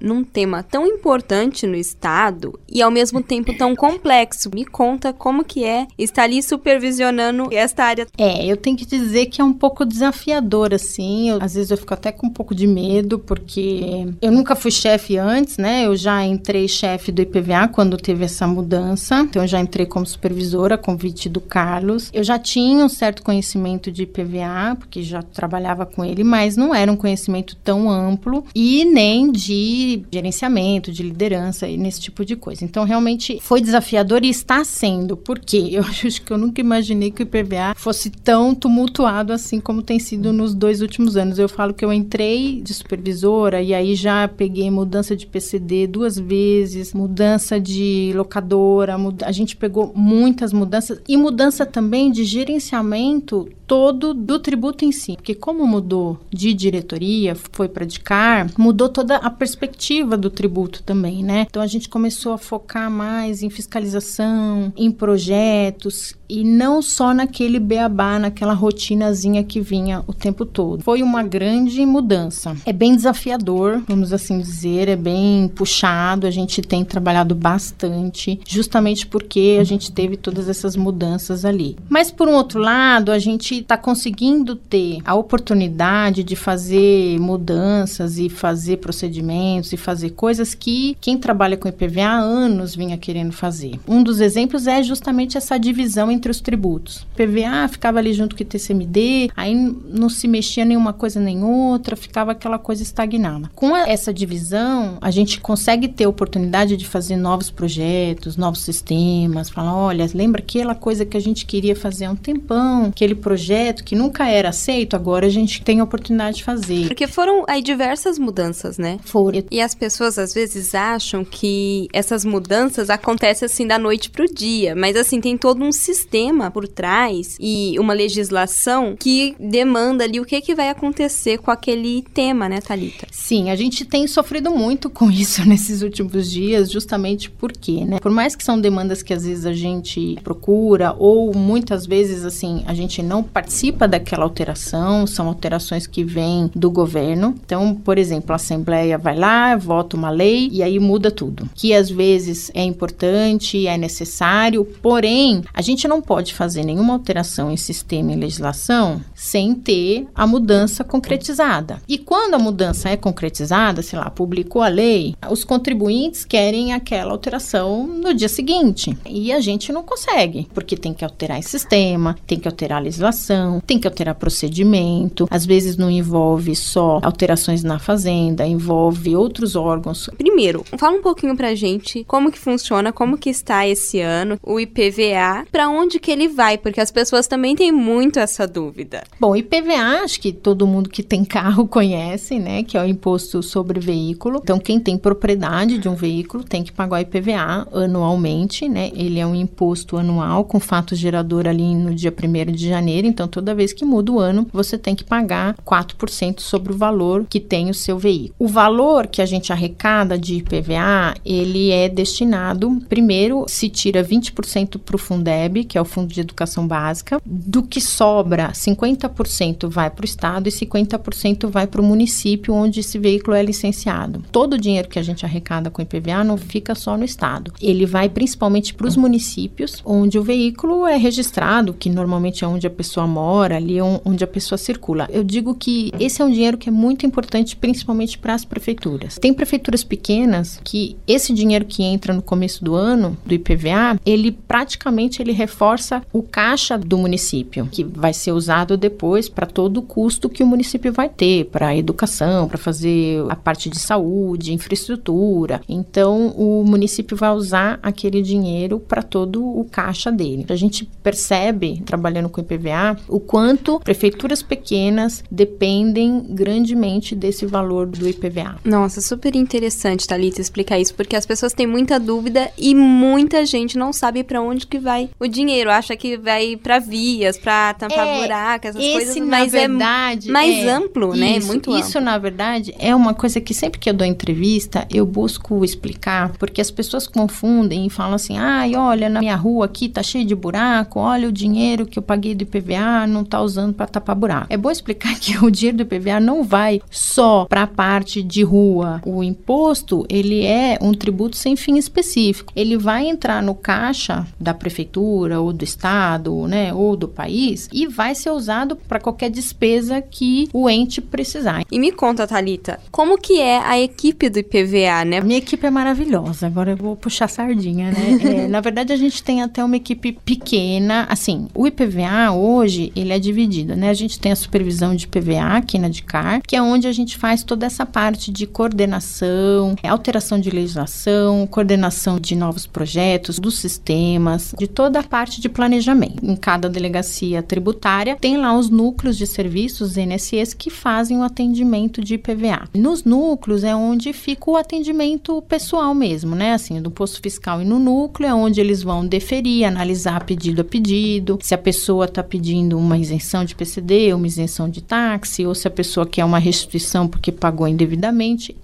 num 0.00 0.24
tema 0.24 0.62
tão 0.62 0.86
importante 0.86 1.66
no 1.66 1.76
estado 1.76 2.58
e 2.68 2.82
ao 2.82 2.90
mesmo 2.90 3.22
tempo 3.22 3.56
tão 3.56 3.74
complexo? 3.74 4.50
Me 4.54 4.64
conta 4.64 5.12
como 5.12 5.44
que 5.44 5.64
é 5.64 5.86
estar 5.98 6.24
ali 6.24 6.42
supervisionando 6.42 7.48
esta 7.52 7.84
área. 7.84 8.06
É, 8.18 8.44
eu 8.46 8.56
tenho 8.56 8.76
que 8.76 8.86
dizer 8.86 9.26
que 9.26 9.40
é 9.40 9.44
um 9.44 9.52
pouco 9.52 9.84
desafiador 9.84 10.74
assim. 10.74 11.30
Eu, 11.30 11.38
às 11.40 11.54
vezes 11.54 11.70
eu 11.70 11.76
fico 11.76 11.94
até 11.94 12.10
com 12.10 12.26
um 12.26 12.30
pouco 12.30 12.54
de 12.54 12.66
medo 12.66 13.18
porque 13.18 14.06
eu 14.20 14.32
nunca 14.32 14.56
fui 14.56 14.70
chefe 14.70 15.16
antes, 15.16 15.58
né? 15.58 15.86
Eu 15.86 15.96
já 15.96 16.24
entrei 16.24 16.66
chefe 16.68 17.12
do 17.12 17.22
IPVA 17.22 17.68
quando 17.68 17.96
teve 17.96 18.24
essa 18.24 18.46
mudança. 18.46 19.20
Então 19.20 19.42
eu 19.42 19.48
já 19.48 19.60
entrei 19.60 19.86
como 19.86 20.06
supervisora, 20.06 20.78
convite 20.78 21.28
do 21.28 21.40
Carlos. 21.40 22.10
Eu 22.12 22.24
já 22.24 22.38
tinha 22.38 22.84
um 22.84 22.88
certo 22.88 23.22
conhecimento 23.22 23.90
de 23.90 24.02
IPVA, 24.04 24.76
porque 24.78 25.02
já 25.02 25.22
trabalhava 25.22 25.86
com 25.86 26.04
ele, 26.04 26.24
mas 26.24 26.56
não 26.56 26.74
era 26.74 26.90
um 26.90 26.96
conhecimento 26.96 27.56
tão 27.56 27.90
amplo 27.90 28.44
e 28.54 28.84
nem 28.84 29.30
de 29.34 30.02
gerenciamento, 30.10 30.92
de 30.92 31.02
liderança 31.02 31.68
e 31.68 31.76
nesse 31.76 32.00
tipo 32.00 32.24
de 32.24 32.36
coisa. 32.36 32.64
Então 32.64 32.84
realmente 32.84 33.38
foi 33.40 33.60
desafiador 33.60 34.24
e 34.24 34.30
está 34.30 34.64
sendo, 34.64 35.16
porque 35.16 35.68
eu 35.72 35.82
acho 35.82 36.22
que 36.22 36.32
eu 36.32 36.38
nunca 36.38 36.60
imaginei 36.60 37.10
que 37.10 37.22
o 37.22 37.24
IPVA 37.24 37.74
fosse 37.76 38.10
tão 38.10 38.54
tumultuado 38.54 39.32
assim 39.32 39.60
como 39.60 39.82
tem 39.82 39.98
sido 39.98 40.32
nos 40.32 40.54
dois 40.54 40.80
últimos 40.80 41.16
anos. 41.16 41.38
Eu 41.38 41.48
falo 41.48 41.74
que 41.74 41.84
eu 41.84 41.92
entrei 41.92 42.60
de 42.62 42.72
supervisora 42.72 43.60
e 43.60 43.74
aí 43.74 43.94
já 43.94 44.28
peguei 44.28 44.70
mudança 44.70 45.16
de 45.16 45.26
PCD 45.26 45.86
duas 45.86 46.18
vezes, 46.18 46.94
mudança 46.94 47.60
de 47.60 48.12
locadora, 48.14 48.96
a 49.24 49.32
gente 49.32 49.56
pegou 49.56 49.92
muitas 49.94 50.52
mudanças 50.52 51.00
e 51.08 51.16
mudança 51.16 51.66
também 51.66 52.10
de 52.10 52.24
gerenciamento 52.24 53.48
todo 53.66 54.12
do 54.12 54.38
tributo 54.38 54.84
em 54.84 54.92
si, 54.92 55.14
porque 55.16 55.34
como 55.34 55.66
mudou 55.66 56.18
de 56.30 56.52
diretoria, 56.52 57.34
foi 57.52 57.68
para 57.68 57.84
DICAR, 57.84 58.50
mudou 58.58 58.88
toda 58.88 59.13
a 59.16 59.30
perspectiva 59.30 60.16
do 60.16 60.30
tributo 60.30 60.82
também, 60.82 61.22
né? 61.22 61.46
Então 61.48 61.62
a 61.62 61.66
gente 61.66 61.88
começou 61.88 62.32
a 62.32 62.38
focar 62.38 62.90
mais 62.90 63.42
em 63.42 63.50
fiscalização, 63.50 64.72
em 64.76 64.90
projetos 64.90 66.14
e 66.28 66.42
não 66.42 66.80
só 66.80 67.12
naquele 67.12 67.58
beabá, 67.58 68.18
naquela 68.18 68.54
rotinazinha 68.54 69.44
que 69.44 69.60
vinha 69.60 70.02
o 70.06 70.12
tempo 70.12 70.44
todo. 70.44 70.82
Foi 70.82 71.02
uma 71.02 71.22
grande 71.22 71.84
mudança. 71.84 72.56
É 72.64 72.72
bem 72.72 72.96
desafiador, 72.96 73.82
vamos 73.86 74.12
assim 74.12 74.38
dizer, 74.38 74.88
é 74.88 74.96
bem 74.96 75.48
puxado, 75.48 76.26
a 76.26 76.30
gente 76.30 76.62
tem 76.62 76.84
trabalhado 76.84 77.34
bastante, 77.34 78.40
justamente 78.46 79.06
porque 79.06 79.58
a 79.60 79.64
gente 79.64 79.92
teve 79.92 80.16
todas 80.16 80.48
essas 80.48 80.76
mudanças 80.76 81.44
ali. 81.44 81.76
Mas 81.88 82.10
por 82.10 82.28
um 82.28 82.34
outro 82.34 82.60
lado, 82.60 83.12
a 83.12 83.18
gente 83.18 83.56
está 83.56 83.76
conseguindo 83.76 84.56
ter 84.56 84.98
a 85.04 85.14
oportunidade 85.14 86.24
de 86.24 86.34
fazer 86.34 87.18
mudanças 87.20 88.18
e 88.18 88.28
fazer 88.28 88.78
procedimentos 89.04 89.72
e 89.72 89.76
fazer 89.76 90.10
coisas 90.10 90.54
que 90.54 90.96
quem 91.00 91.18
trabalha 91.18 91.56
com 91.56 91.68
IPVA 91.68 92.06
há 92.06 92.18
anos 92.18 92.74
vinha 92.74 92.96
querendo 92.96 93.32
fazer. 93.32 93.78
Um 93.86 94.02
dos 94.02 94.20
exemplos 94.20 94.66
é 94.66 94.82
justamente 94.82 95.36
essa 95.36 95.58
divisão 95.58 96.10
entre 96.10 96.30
os 96.30 96.40
tributos. 96.40 97.06
PVA 97.14 97.68
ficava 97.68 97.98
ali 97.98 98.12
junto 98.12 98.34
com 98.36 98.42
o 98.42 98.46
TCMD, 98.46 99.30
aí 99.36 99.54
não 99.54 100.08
se 100.08 100.26
mexia 100.26 100.64
nenhuma 100.64 100.92
coisa 100.92 101.20
nem 101.20 101.42
outra, 101.42 101.96
ficava 101.96 102.32
aquela 102.32 102.58
coisa 102.58 102.82
estagnada. 102.82 103.50
Com 103.54 103.76
essa 103.76 104.12
divisão, 104.12 104.98
a 105.00 105.10
gente 105.10 105.40
consegue 105.40 105.88
ter 105.88 106.06
oportunidade 106.06 106.76
de 106.76 106.86
fazer 106.86 107.16
novos 107.16 107.50
projetos, 107.50 108.36
novos 108.36 108.60
sistemas, 108.60 109.50
falar, 109.50 109.74
olha, 109.74 110.06
lembra 110.14 110.40
aquela 110.40 110.74
coisa 110.74 111.04
que 111.04 111.16
a 111.16 111.20
gente 111.20 111.46
queria 111.46 111.76
fazer 111.76 112.06
há 112.06 112.10
um 112.10 112.16
tempão, 112.16 112.86
aquele 112.86 113.14
projeto 113.14 113.84
que 113.84 113.94
nunca 113.94 114.28
era 114.28 114.48
aceito, 114.48 114.96
agora 114.96 115.26
a 115.26 115.30
gente 115.30 115.62
tem 115.62 115.80
a 115.80 115.84
oportunidade 115.84 116.38
de 116.38 116.44
fazer. 116.44 116.86
Porque 116.86 117.06
foram 117.06 117.44
aí 117.48 117.62
diversas 117.62 118.18
mudanças, 118.18 118.78
né? 118.78 118.93
Foram. 119.04 119.42
E 119.50 119.60
as 119.60 119.74
pessoas 119.74 120.18
às 120.18 120.34
vezes 120.34 120.74
acham 120.74 121.24
que 121.24 121.88
essas 121.92 122.24
mudanças 122.24 122.90
acontecem 122.90 123.46
assim 123.46 123.66
da 123.66 123.78
noite 123.78 124.10
pro 124.10 124.32
dia, 124.32 124.74
mas 124.74 124.96
assim 124.96 125.20
tem 125.20 125.36
todo 125.36 125.62
um 125.62 125.72
sistema 125.72 126.50
por 126.50 126.68
trás 126.68 127.36
e 127.40 127.78
uma 127.78 127.92
legislação 127.92 128.96
que 128.98 129.34
demanda 129.38 130.04
ali 130.04 130.20
o 130.20 130.24
que 130.24 130.40
que 130.40 130.54
vai 130.54 130.68
acontecer 130.68 131.38
com 131.38 131.50
aquele 131.50 132.02
tema, 132.14 132.48
né, 132.48 132.60
Talita? 132.60 133.06
Sim, 133.10 133.50
a 133.50 133.56
gente 133.56 133.84
tem 133.84 134.06
sofrido 134.06 134.50
muito 134.50 134.88
com 134.90 135.10
isso 135.10 135.44
nesses 135.48 135.82
últimos 135.82 136.30
dias, 136.30 136.70
justamente 136.70 137.30
porque, 137.30 137.84
né? 137.84 137.98
Por 138.00 138.10
mais 138.10 138.36
que 138.36 138.44
são 138.44 138.60
demandas 138.60 139.02
que 139.02 139.12
às 139.12 139.24
vezes 139.24 139.46
a 139.46 139.52
gente 139.52 140.18
procura 140.22 140.94
ou 140.98 141.34
muitas 141.34 141.86
vezes 141.86 142.24
assim 142.24 142.62
a 142.66 142.74
gente 142.74 143.02
não 143.02 143.22
participa 143.22 143.88
daquela 143.88 144.24
alteração, 144.24 145.06
são 145.06 145.28
alterações 145.28 145.86
que 145.86 146.04
vêm 146.04 146.50
do 146.54 146.70
governo. 146.70 147.34
Então, 147.44 147.74
por 147.74 147.98
exemplo, 147.98 148.34
a 148.34 148.38
Assembleia 148.84 148.98
vai 148.98 149.16
lá, 149.16 149.56
vota 149.56 149.96
uma 149.96 150.10
lei 150.10 150.48
e 150.52 150.62
aí 150.62 150.78
muda 150.78 151.10
tudo. 151.10 151.48
Que 151.54 151.72
às 151.72 151.90
vezes 151.90 152.50
é 152.54 152.62
importante, 152.62 153.66
é 153.66 153.76
necessário, 153.76 154.64
porém, 154.82 155.42
a 155.52 155.62
gente 155.62 155.88
não 155.88 156.02
pode 156.02 156.34
fazer 156.34 156.64
nenhuma 156.64 156.92
alteração 156.92 157.50
em 157.50 157.56
sistema 157.56 158.12
e 158.12 158.16
legislação 158.16 159.00
sem 159.14 159.54
ter 159.54 160.06
a 160.14 160.26
mudança 160.26 160.84
concretizada. 160.84 161.80
E 161.88 161.96
quando 161.96 162.34
a 162.34 162.38
mudança 162.38 162.88
é 162.88 162.96
concretizada, 162.96 163.82
sei 163.82 163.98
lá, 163.98 164.10
publicou 164.10 164.62
a 164.62 164.68
lei, 164.68 165.16
os 165.30 165.44
contribuintes 165.44 166.24
querem 166.24 166.72
aquela 166.72 167.12
alteração 167.12 167.86
no 167.86 168.12
dia 168.12 168.28
seguinte. 168.28 168.96
E 169.08 169.32
a 169.32 169.40
gente 169.40 169.72
não 169.72 169.82
consegue, 169.82 170.46
porque 170.52 170.76
tem 170.76 170.92
que 170.92 171.04
alterar 171.04 171.38
esse 171.38 171.50
sistema, 171.50 172.16
tem 172.26 172.38
que 172.38 172.48
alterar 172.48 172.78
a 172.78 172.82
legislação, 172.82 173.60
tem 173.66 173.78
que 173.78 173.88
alterar 173.88 174.14
procedimento. 174.14 175.26
Às 175.30 175.46
vezes 175.46 175.76
não 175.76 175.90
envolve 175.90 176.54
só 176.54 177.00
alterações 177.02 177.62
na 177.62 177.78
fazenda, 177.78 178.46
envolve 178.46 178.73
outros 179.16 179.56
órgãos. 179.56 180.08
Primeiro, 180.16 180.64
fala 180.76 180.96
um 180.96 181.02
pouquinho 181.02 181.36
pra 181.36 181.54
gente 181.54 182.04
como 182.04 182.30
que 182.30 182.38
funciona, 182.38 182.92
como 182.92 183.18
que 183.18 183.30
está 183.30 183.66
esse 183.66 184.00
ano 184.00 184.38
o 184.42 184.58
IPVA, 184.60 185.46
para 185.50 185.68
onde 185.68 185.98
que 185.98 186.10
ele 186.10 186.28
vai, 186.28 186.58
porque 186.58 186.80
as 186.80 186.90
pessoas 186.90 187.26
também 187.26 187.54
têm 187.54 187.72
muito 187.72 188.18
essa 188.18 188.46
dúvida. 188.46 189.04
Bom, 189.18 189.36
IPVA, 189.36 190.02
acho 190.04 190.20
que 190.20 190.32
todo 190.32 190.66
mundo 190.66 190.90
que 190.90 191.02
tem 191.02 191.24
carro 191.24 191.66
conhece, 191.68 192.38
né, 192.38 192.62
que 192.62 192.76
é 192.76 192.82
o 192.82 192.86
imposto 192.86 193.42
sobre 193.42 193.80
veículo. 193.80 194.40
Então, 194.42 194.58
quem 194.58 194.78
tem 194.80 194.96
propriedade 194.96 195.78
de 195.78 195.88
um 195.88 195.94
veículo 195.94 196.44
tem 196.44 196.62
que 196.62 196.72
pagar 196.72 196.96
o 196.96 197.00
IPVA 197.00 197.66
anualmente, 197.72 198.68
né? 198.68 198.90
Ele 198.94 199.18
é 199.18 199.26
um 199.26 199.34
imposto 199.34 199.96
anual 199.96 200.44
com 200.44 200.60
fato 200.60 200.94
gerador 200.94 201.46
ali 201.46 201.74
no 201.74 201.94
dia 201.94 202.12
1 202.12 202.52
de 202.52 202.68
janeiro, 202.68 203.06
então 203.06 203.28
toda 203.28 203.54
vez 203.54 203.72
que 203.72 203.84
muda 203.84 204.12
o 204.12 204.18
ano, 204.18 204.46
você 204.52 204.78
tem 204.78 204.94
que 204.94 205.04
pagar 205.04 205.54
4% 205.64 206.40
sobre 206.40 206.72
o 206.72 206.76
valor 206.76 207.26
que 207.28 207.40
tem 207.40 207.70
o 207.70 207.74
seu 207.74 207.98
veículo. 207.98 208.34
O 208.38 208.48
valor 208.48 208.63
que 209.10 209.20
a 209.20 209.26
gente 209.26 209.52
arrecada 209.52 210.18
de 210.18 210.36
IPVA, 210.36 211.14
ele 211.24 211.70
é 211.70 211.88
destinado, 211.88 212.80
primeiro, 212.88 213.44
se 213.46 213.68
tira 213.68 214.02
20% 214.02 214.78
para 214.78 214.96
o 214.96 214.98
Fundeb, 214.98 215.64
que 215.64 215.76
é 215.76 215.80
o 215.80 215.84
Fundo 215.84 216.12
de 216.12 216.20
Educação 216.20 216.66
Básica, 216.66 217.20
do 217.24 217.62
que 217.62 217.80
sobra, 217.80 218.52
50% 218.52 219.68
vai 219.68 219.90
para 219.90 220.02
o 220.02 220.04
Estado 220.04 220.48
e 220.48 220.52
50% 220.52 221.48
vai 221.48 221.66
para 221.66 221.80
o 221.80 221.84
município 221.84 222.54
onde 222.54 222.80
esse 222.80 222.98
veículo 222.98 223.36
é 223.36 223.42
licenciado. 223.42 224.24
Todo 224.32 224.54
o 224.54 224.58
dinheiro 224.58 224.88
que 224.88 224.98
a 224.98 225.02
gente 225.02 225.24
arrecada 225.26 225.70
com 225.70 225.82
IPVA 225.82 226.24
não 226.24 226.36
fica 226.36 226.74
só 226.74 226.96
no 226.96 227.04
Estado. 227.04 227.52
Ele 227.60 227.84
vai 227.84 228.08
principalmente 228.08 228.72
para 228.72 228.86
os 228.86 228.96
municípios 228.96 229.82
onde 229.84 230.18
o 230.18 230.22
veículo 230.22 230.86
é 230.86 230.96
registrado, 230.96 231.74
que 231.74 231.90
normalmente 231.90 232.44
é 232.44 232.48
onde 232.48 232.66
a 232.66 232.70
pessoa 232.70 233.06
mora, 233.06 233.56
ali 233.56 233.80
onde 233.80 234.24
a 234.24 234.26
pessoa 234.28 234.58
circula. 234.58 235.08
Eu 235.10 235.22
digo 235.22 235.54
que 235.54 235.92
esse 236.00 236.22
é 236.22 236.24
um 236.24 236.30
dinheiro 236.30 236.58
que 236.58 236.68
é 236.68 236.72
muito 236.72 237.04
importante, 237.06 237.56
principalmente 237.56 238.18
para 238.18 238.34
as 238.34 238.44
prefeituras. 238.54 239.18
Tem 239.18 239.34
prefeituras 239.34 239.82
pequenas 239.82 240.60
que 240.62 240.96
esse 241.06 241.34
dinheiro 241.34 241.64
que 241.64 241.82
entra 241.82 242.14
no 242.14 242.22
começo 242.22 242.64
do 242.64 242.74
ano, 242.74 243.16
do 243.26 243.34
IPVA, 243.34 243.98
ele 244.06 244.30
praticamente 244.30 245.20
ele 245.20 245.32
reforça 245.32 246.02
o 246.12 246.22
caixa 246.22 246.78
do 246.78 246.96
município, 246.96 247.68
que 247.70 247.82
vai 247.82 248.12
ser 248.12 248.30
usado 248.32 248.76
depois 248.76 249.28
para 249.28 249.46
todo 249.46 249.78
o 249.78 249.82
custo 249.82 250.28
que 250.28 250.42
o 250.42 250.46
município 250.46 250.92
vai 250.92 251.08
ter, 251.08 251.46
para 251.46 251.76
educação, 251.76 252.46
para 252.46 252.58
fazer 252.58 253.24
a 253.28 253.34
parte 253.34 253.68
de 253.68 253.78
saúde, 253.78 254.52
infraestrutura. 254.52 255.60
Então, 255.68 256.28
o 256.36 256.64
município 256.64 257.16
vai 257.16 257.32
usar 257.32 257.78
aquele 257.82 258.22
dinheiro 258.22 258.78
para 258.78 259.02
todo 259.02 259.44
o 259.44 259.64
caixa 259.64 260.12
dele. 260.12 260.46
A 260.48 260.56
gente 260.56 260.88
percebe, 261.02 261.82
trabalhando 261.84 262.28
com 262.28 262.40
IPVA, 262.40 262.96
o 263.08 263.18
quanto 263.18 263.80
prefeituras 263.80 264.42
pequenas 264.42 265.24
dependem 265.30 266.26
grandemente 266.30 267.14
desse 267.14 267.46
valor 267.46 267.86
do 267.86 268.08
IPVA. 268.08 268.43
Nossa, 268.64 269.00
super 269.00 269.34
interessante, 269.36 270.06
Thalita, 270.06 270.40
explicar 270.40 270.78
isso, 270.78 270.94
porque 270.94 271.16
as 271.16 271.26
pessoas 271.26 271.52
têm 271.52 271.66
muita 271.66 271.98
dúvida 271.98 272.50
e 272.58 272.74
muita 272.74 273.44
gente 273.44 273.76
não 273.78 273.92
sabe 273.92 274.24
para 274.24 274.40
onde 274.40 274.66
que 274.66 274.78
vai 274.78 275.10
o 275.18 275.26
dinheiro. 275.26 275.70
Acha 275.70 275.96
que 275.96 276.16
vai 276.16 276.56
para 276.56 276.78
vias, 276.78 277.38
para 277.38 277.74
tampar 277.74 278.06
é, 278.06 278.20
buraco, 278.20 278.66
essas 278.66 278.82
esse, 278.82 278.92
coisas, 278.92 279.18
mas 279.18 279.54
é 279.54 279.68
verdade, 279.68 280.28
é 280.28 280.32
mais 280.32 280.66
amplo, 280.66 281.14
né? 281.14 281.38
Isso, 281.38 281.46
Muito 281.46 281.76
Isso, 281.76 282.00
na 282.00 282.18
verdade, 282.18 282.74
é 282.78 282.94
uma 282.94 283.14
coisa 283.14 283.40
que 283.40 283.54
sempre 283.54 283.78
que 283.78 283.88
eu 283.88 283.94
dou 283.94 284.06
entrevista, 284.06 284.86
eu 284.92 285.06
busco 285.06 285.64
explicar, 285.64 286.32
porque 286.38 286.60
as 286.60 286.70
pessoas 286.70 287.06
confundem 287.06 287.86
e 287.86 287.90
falam 287.90 288.14
assim, 288.14 288.36
ai, 288.36 288.74
olha, 288.76 289.08
na 289.08 289.20
minha 289.20 289.36
rua 289.36 289.66
aqui 289.66 289.88
tá 289.88 290.02
cheio 290.02 290.24
de 290.24 290.34
buraco, 290.34 291.00
olha 291.00 291.28
o 291.28 291.32
dinheiro 291.32 291.86
que 291.86 291.98
eu 291.98 292.02
paguei 292.02 292.34
do 292.34 292.42
IPVA, 292.42 293.06
não 293.06 293.24
tá 293.24 293.40
usando 293.40 293.74
para 293.74 293.86
tapar 293.86 294.16
buraco. 294.16 294.46
É 294.50 294.56
bom 294.56 294.70
explicar 294.70 295.14
que 295.20 295.38
o 295.38 295.50
dinheiro 295.50 295.78
do 295.78 295.82
IPVA 295.82 296.20
não 296.20 296.42
vai 296.42 296.80
só 296.90 297.44
para 297.44 297.62
a 297.62 297.66
parte 297.66 298.22
de 298.22 298.33
rua. 298.42 299.00
O 299.04 299.22
imposto, 299.22 300.04
ele 300.08 300.44
é 300.44 300.78
um 300.80 300.92
tributo 300.92 301.36
sem 301.36 301.56
fim 301.56 301.76
específico. 301.76 302.52
Ele 302.56 302.76
vai 302.76 303.06
entrar 303.06 303.42
no 303.42 303.54
caixa 303.54 304.26
da 304.40 304.54
prefeitura 304.54 305.40
ou 305.40 305.52
do 305.52 305.64
estado, 305.64 306.46
né, 306.46 306.72
ou 306.72 306.96
do 306.96 307.08
país 307.08 307.68
e 307.72 307.86
vai 307.86 308.14
ser 308.14 308.30
usado 308.30 308.76
para 308.76 309.00
qualquer 309.00 309.30
despesa 309.30 310.00
que 310.00 310.48
o 310.52 310.68
ente 310.68 311.00
precisar. 311.00 311.64
E 311.70 311.78
me 311.78 311.92
conta, 311.92 312.26
Talita, 312.26 312.80
como 312.90 313.18
que 313.18 313.40
é 313.40 313.58
a 313.58 313.78
equipe 313.78 314.28
do 314.28 314.38
IPVA, 314.38 315.04
né? 315.04 315.20
Minha 315.20 315.38
equipe 315.38 315.66
é 315.66 315.70
maravilhosa. 315.70 316.46
Agora 316.46 316.72
eu 316.72 316.76
vou 316.76 316.96
puxar 316.96 317.28
sardinha, 317.28 317.90
né? 317.90 318.18
é, 318.44 318.48
na 318.48 318.60
verdade, 318.60 318.92
a 318.92 318.96
gente 318.96 319.22
tem 319.22 319.42
até 319.42 319.62
uma 319.62 319.76
equipe 319.76 320.12
pequena. 320.24 321.06
Assim, 321.08 321.48
o 321.54 321.66
IPVA 321.66 322.32
hoje 322.32 322.92
ele 322.94 323.12
é 323.12 323.18
dividido, 323.18 323.76
né? 323.76 323.90
A 323.90 323.94
gente 323.94 324.18
tem 324.18 324.32
a 324.32 324.36
supervisão 324.36 324.94
de 324.94 325.04
IPVA 325.04 325.56
aqui 325.56 325.78
na 325.78 325.88
DICAR, 325.88 326.40
que 326.46 326.56
é 326.56 326.62
onde 326.62 326.86
a 326.86 326.92
gente 326.92 327.16
faz 327.16 327.42
toda 327.42 327.66
essa 327.66 327.84
parte 327.84 328.13
de 328.16 328.46
coordenação, 328.46 329.74
alteração 329.82 330.38
de 330.38 330.50
legislação, 330.50 331.46
coordenação 331.46 332.18
de 332.18 332.34
novos 332.34 332.66
projetos, 332.66 333.38
dos 333.38 333.58
sistemas, 333.58 334.54
de 334.58 334.66
toda 334.66 335.00
a 335.00 335.02
parte 335.02 335.40
de 335.40 335.48
planejamento. 335.48 336.24
Em 336.24 336.36
cada 336.36 336.68
delegacia 336.68 337.42
tributária 337.42 338.16
tem 338.20 338.36
lá 338.36 338.56
os 338.56 338.70
núcleos 338.70 339.16
de 339.16 339.26
serviços 339.26 339.96
NSEs 339.96 340.54
que 340.54 340.70
fazem 340.70 341.18
o 341.18 341.22
atendimento 341.22 342.02
de 342.02 342.14
IPVA. 342.14 342.68
Nos 342.74 343.04
núcleos 343.04 343.64
é 343.64 343.74
onde 343.74 344.12
fica 344.12 344.50
o 344.50 344.56
atendimento 344.56 345.42
pessoal 345.42 345.94
mesmo, 345.94 346.34
né? 346.34 346.52
Assim, 346.52 346.80
do 346.80 346.90
posto 346.90 347.20
fiscal 347.20 347.60
e 347.60 347.64
no 347.64 347.78
núcleo 347.78 348.28
é 348.28 348.34
onde 348.34 348.60
eles 348.60 348.82
vão 348.82 349.06
deferir, 349.06 349.66
analisar 349.66 350.24
pedido 350.24 350.62
a 350.62 350.64
pedido, 350.64 351.38
se 351.42 351.54
a 351.54 351.58
pessoa 351.58 352.04
está 352.06 352.22
pedindo 352.22 352.78
uma 352.78 352.98
isenção 352.98 353.44
de 353.44 353.54
PCD, 353.54 354.12
uma 354.12 354.26
isenção 354.26 354.68
de 354.68 354.82
táxi, 354.82 355.46
ou 355.46 355.54
se 355.54 355.66
a 355.68 355.70
pessoa 355.70 356.06
quer 356.06 356.24
uma 356.24 356.38
restituição 356.38 357.08
porque 357.08 357.32
pagou 357.32 357.66
indevidamente. 357.66 358.03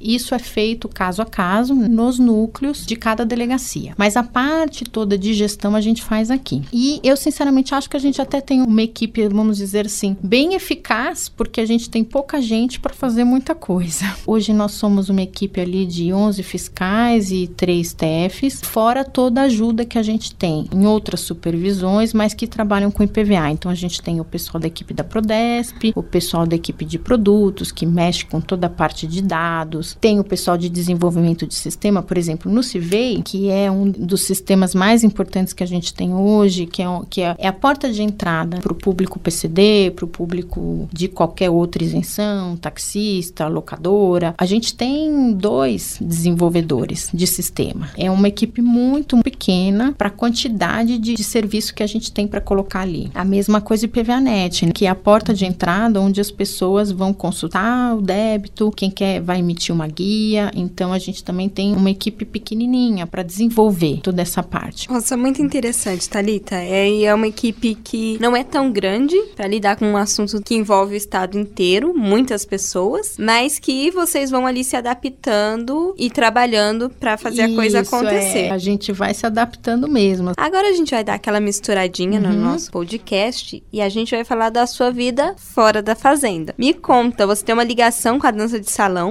Isso 0.01 0.35
é 0.35 0.39
feito 0.39 0.89
caso 0.89 1.23
a 1.23 1.27
caso 1.27 1.75
nos 1.75 2.19
núcleos 2.19 2.85
de 2.85 2.97
cada 2.97 3.25
delegacia. 3.25 3.95
Mas 3.97 4.17
a 4.17 4.23
parte 4.23 4.85
toda 4.85 5.17
de 5.17 5.35
gestão 5.35 5.75
a 5.75 5.81
gente 5.81 6.03
faz 6.03 6.31
aqui. 6.31 6.63
E 6.73 7.01
eu, 7.03 7.17
sinceramente, 7.17 7.75
acho 7.75 7.89
que 7.89 7.97
a 7.97 8.01
gente 8.01 8.21
até 8.21 8.41
tem 8.41 8.63
uma 8.63 8.83
equipe, 8.83 9.27
vamos 9.29 9.57
dizer 9.57 9.87
assim, 9.87 10.17
bem 10.23 10.55
eficaz, 10.55 11.29
porque 11.29 11.61
a 11.61 11.67
gente 11.67 11.89
tem 11.89 12.03
pouca 12.05 12.41
gente 12.41 12.81
para 12.81 12.95
fazer 12.95 13.25
muita 13.25 13.55
coisa. 13.55 14.05
Hoje 14.27 14.53
nós 14.53 14.73
somos 14.73 15.09
uma 15.09 15.23
equipe 15.23 15.61
ali 15.61 15.87
de 15.87 16.13
11 16.13 16.43
fiscais 16.43 17.31
e 17.31 17.47
3 17.47 17.93
TFs, 17.93 18.61
fora 18.63 19.05
toda 19.05 19.43
a 19.43 19.45
ajuda 19.45 19.85
que 19.85 19.99
a 19.99 20.03
gente 20.03 20.35
tem 20.35 20.69
em 20.73 20.87
outras 20.87 21.21
supervisões, 21.21 22.13
mas 22.13 22.35
que 22.35 22.47
trabalham 22.47 22.91
com 22.91 23.03
IPVA. 23.03 23.51
Então 23.51 23.71
a 23.71 23.75
gente 23.75 24.01
tem 24.03 24.21
o 24.21 24.25
pessoal 24.25 24.61
da 24.61 24.67
equipe 24.67 24.95
da 24.95 25.05
Prodesp, 25.05 25.93
o 25.95 26.03
pessoal 26.03 26.47
da 26.47 26.57
equipe 26.57 26.85
de 26.85 26.99
produtos, 26.99 27.73
que 27.73 27.87
mexe 27.87 28.25
com 28.25 28.41
toda 28.41 28.67
a 28.67 28.71
parte 28.71 29.07
de 29.07 29.23
dados, 29.31 29.97
tem 30.01 30.19
o 30.19 30.25
pessoal 30.25 30.59
de 30.59 30.69
desenvolvimento 30.69 31.47
de 31.47 31.55
sistema, 31.55 32.03
por 32.03 32.19
exemplo, 32.19 32.51
no 32.51 32.65
Civei, 32.65 33.23
que 33.23 33.49
é 33.49 33.71
um 33.71 33.89
dos 33.89 34.23
sistemas 34.23 34.75
mais 34.75 35.05
importantes 35.05 35.53
que 35.53 35.63
a 35.63 35.67
gente 35.67 35.95
tem 35.95 36.13
hoje, 36.13 36.67
que 36.67 36.83
é, 36.83 36.87
que 37.09 37.23
é, 37.23 37.37
é 37.39 37.47
a 37.47 37.53
porta 37.53 37.93
de 37.93 38.03
entrada 38.03 38.59
para 38.59 38.73
o 38.73 38.75
público 38.75 39.21
PCD, 39.21 39.93
para 39.95 40.05
o 40.05 40.09
público 40.09 40.89
de 40.93 41.07
qualquer 41.07 41.49
outra 41.49 41.85
isenção, 41.85 42.57
taxista, 42.57 43.47
locadora. 43.47 44.35
A 44.37 44.45
gente 44.45 44.75
tem 44.75 45.33
dois 45.33 45.99
desenvolvedores 46.01 47.09
de 47.15 47.27
sistema. 47.27 47.91
É 47.97 48.11
uma 48.11 48.27
equipe 48.27 48.61
muito 48.61 49.17
pequena 49.23 49.95
para 49.97 50.09
a 50.09 50.11
quantidade 50.11 50.99
de, 50.99 51.15
de 51.15 51.23
serviço 51.23 51.73
que 51.73 51.85
a 51.85 51.87
gente 51.87 52.11
tem 52.11 52.27
para 52.27 52.41
colocar 52.41 52.81
ali. 52.81 53.13
A 53.15 53.25
mesma 53.25 53.61
coisa 53.61 53.87
de 53.87 53.89
PVANet, 53.89 54.67
né? 54.67 54.73
que 54.73 54.87
é 54.87 54.89
a 54.89 54.95
porta 54.97 55.33
de 55.33 55.45
entrada 55.45 56.01
onde 56.01 56.21
as 56.21 56.33
pessoas 56.33 56.91
vão 56.91 57.13
consultar 57.13 57.97
o 57.97 58.03
débito, 58.03 58.73
quem 58.73 58.91
quer 58.91 59.20
vai 59.21 59.39
emitir 59.39 59.75
uma 59.75 59.87
guia. 59.87 60.51
Então 60.55 60.93
a 60.93 60.99
gente 60.99 61.23
também 61.23 61.49
tem 61.49 61.75
uma 61.75 61.91
equipe 61.91 62.25
pequenininha 62.25 63.07
para 63.07 63.23
desenvolver 63.23 64.01
toda 64.03 64.23
essa 64.23 64.43
parte. 64.43 64.91
Nossa, 64.91 65.17
muito 65.17 65.43
interessante, 65.43 66.09
Talita. 66.09 66.57
É, 66.57 67.03
é 67.03 67.15
uma 67.15 67.29
equipe 67.29 67.75
que 67.75 68.19
não 68.21 68.37
é 68.37 68.45
tão 68.45 68.71
grande 68.71 69.17
para 69.37 69.47
lidar 69.47 69.77
com 69.77 69.87
um 69.87 69.97
assunto 69.97 70.41
que 70.43 70.55
envolve 70.55 70.95
o 70.95 70.97
estado 70.97 71.39
inteiro, 71.39 71.95
muitas 71.97 72.45
pessoas, 72.45 73.17
mas 73.19 73.59
que 73.59 73.91
vocês 73.91 74.31
vão 74.31 74.47
ali 74.47 74.65
se 74.65 74.77
adaptando 74.77 75.95
e 75.99 76.11
trabalhando 76.11 76.89
para 76.89 77.17
fazer 77.17 77.45
Isso, 77.45 77.53
a 77.53 77.57
coisa 77.57 77.81
acontecer. 77.81 78.47
É. 78.47 78.51
A 78.51 78.59
gente 78.59 78.93
vai 78.93 79.15
se 79.15 79.27
adaptando 79.27 79.89
mesmo. 79.89 80.33
Agora 80.37 80.69
a 80.69 80.73
gente 80.73 80.91
vai 80.91 81.05
dar 81.05 81.15
aquela 81.15 81.41
misturadinha 81.41 82.21
uhum. 82.21 82.33
no 82.33 82.45
nosso 82.45 82.71
podcast 82.71 83.63
e 83.73 83.81
a 83.81 83.89
gente 83.89 84.15
vai 84.15 84.25
falar 84.25 84.51
da 84.51 84.67
sua 84.67 84.91
vida 84.91 85.35
fora 85.37 85.83
da 85.83 85.95
fazenda. 85.95 86.55
Me 86.57 86.73
conta, 86.73 87.27
você 87.27 87.45
tem 87.45 87.53
uma 87.53 87.65
ligação 87.65 88.19
com 88.19 88.27
a 88.27 88.31
dança 88.31 88.61
de 88.61 88.71
salão? 88.71 89.10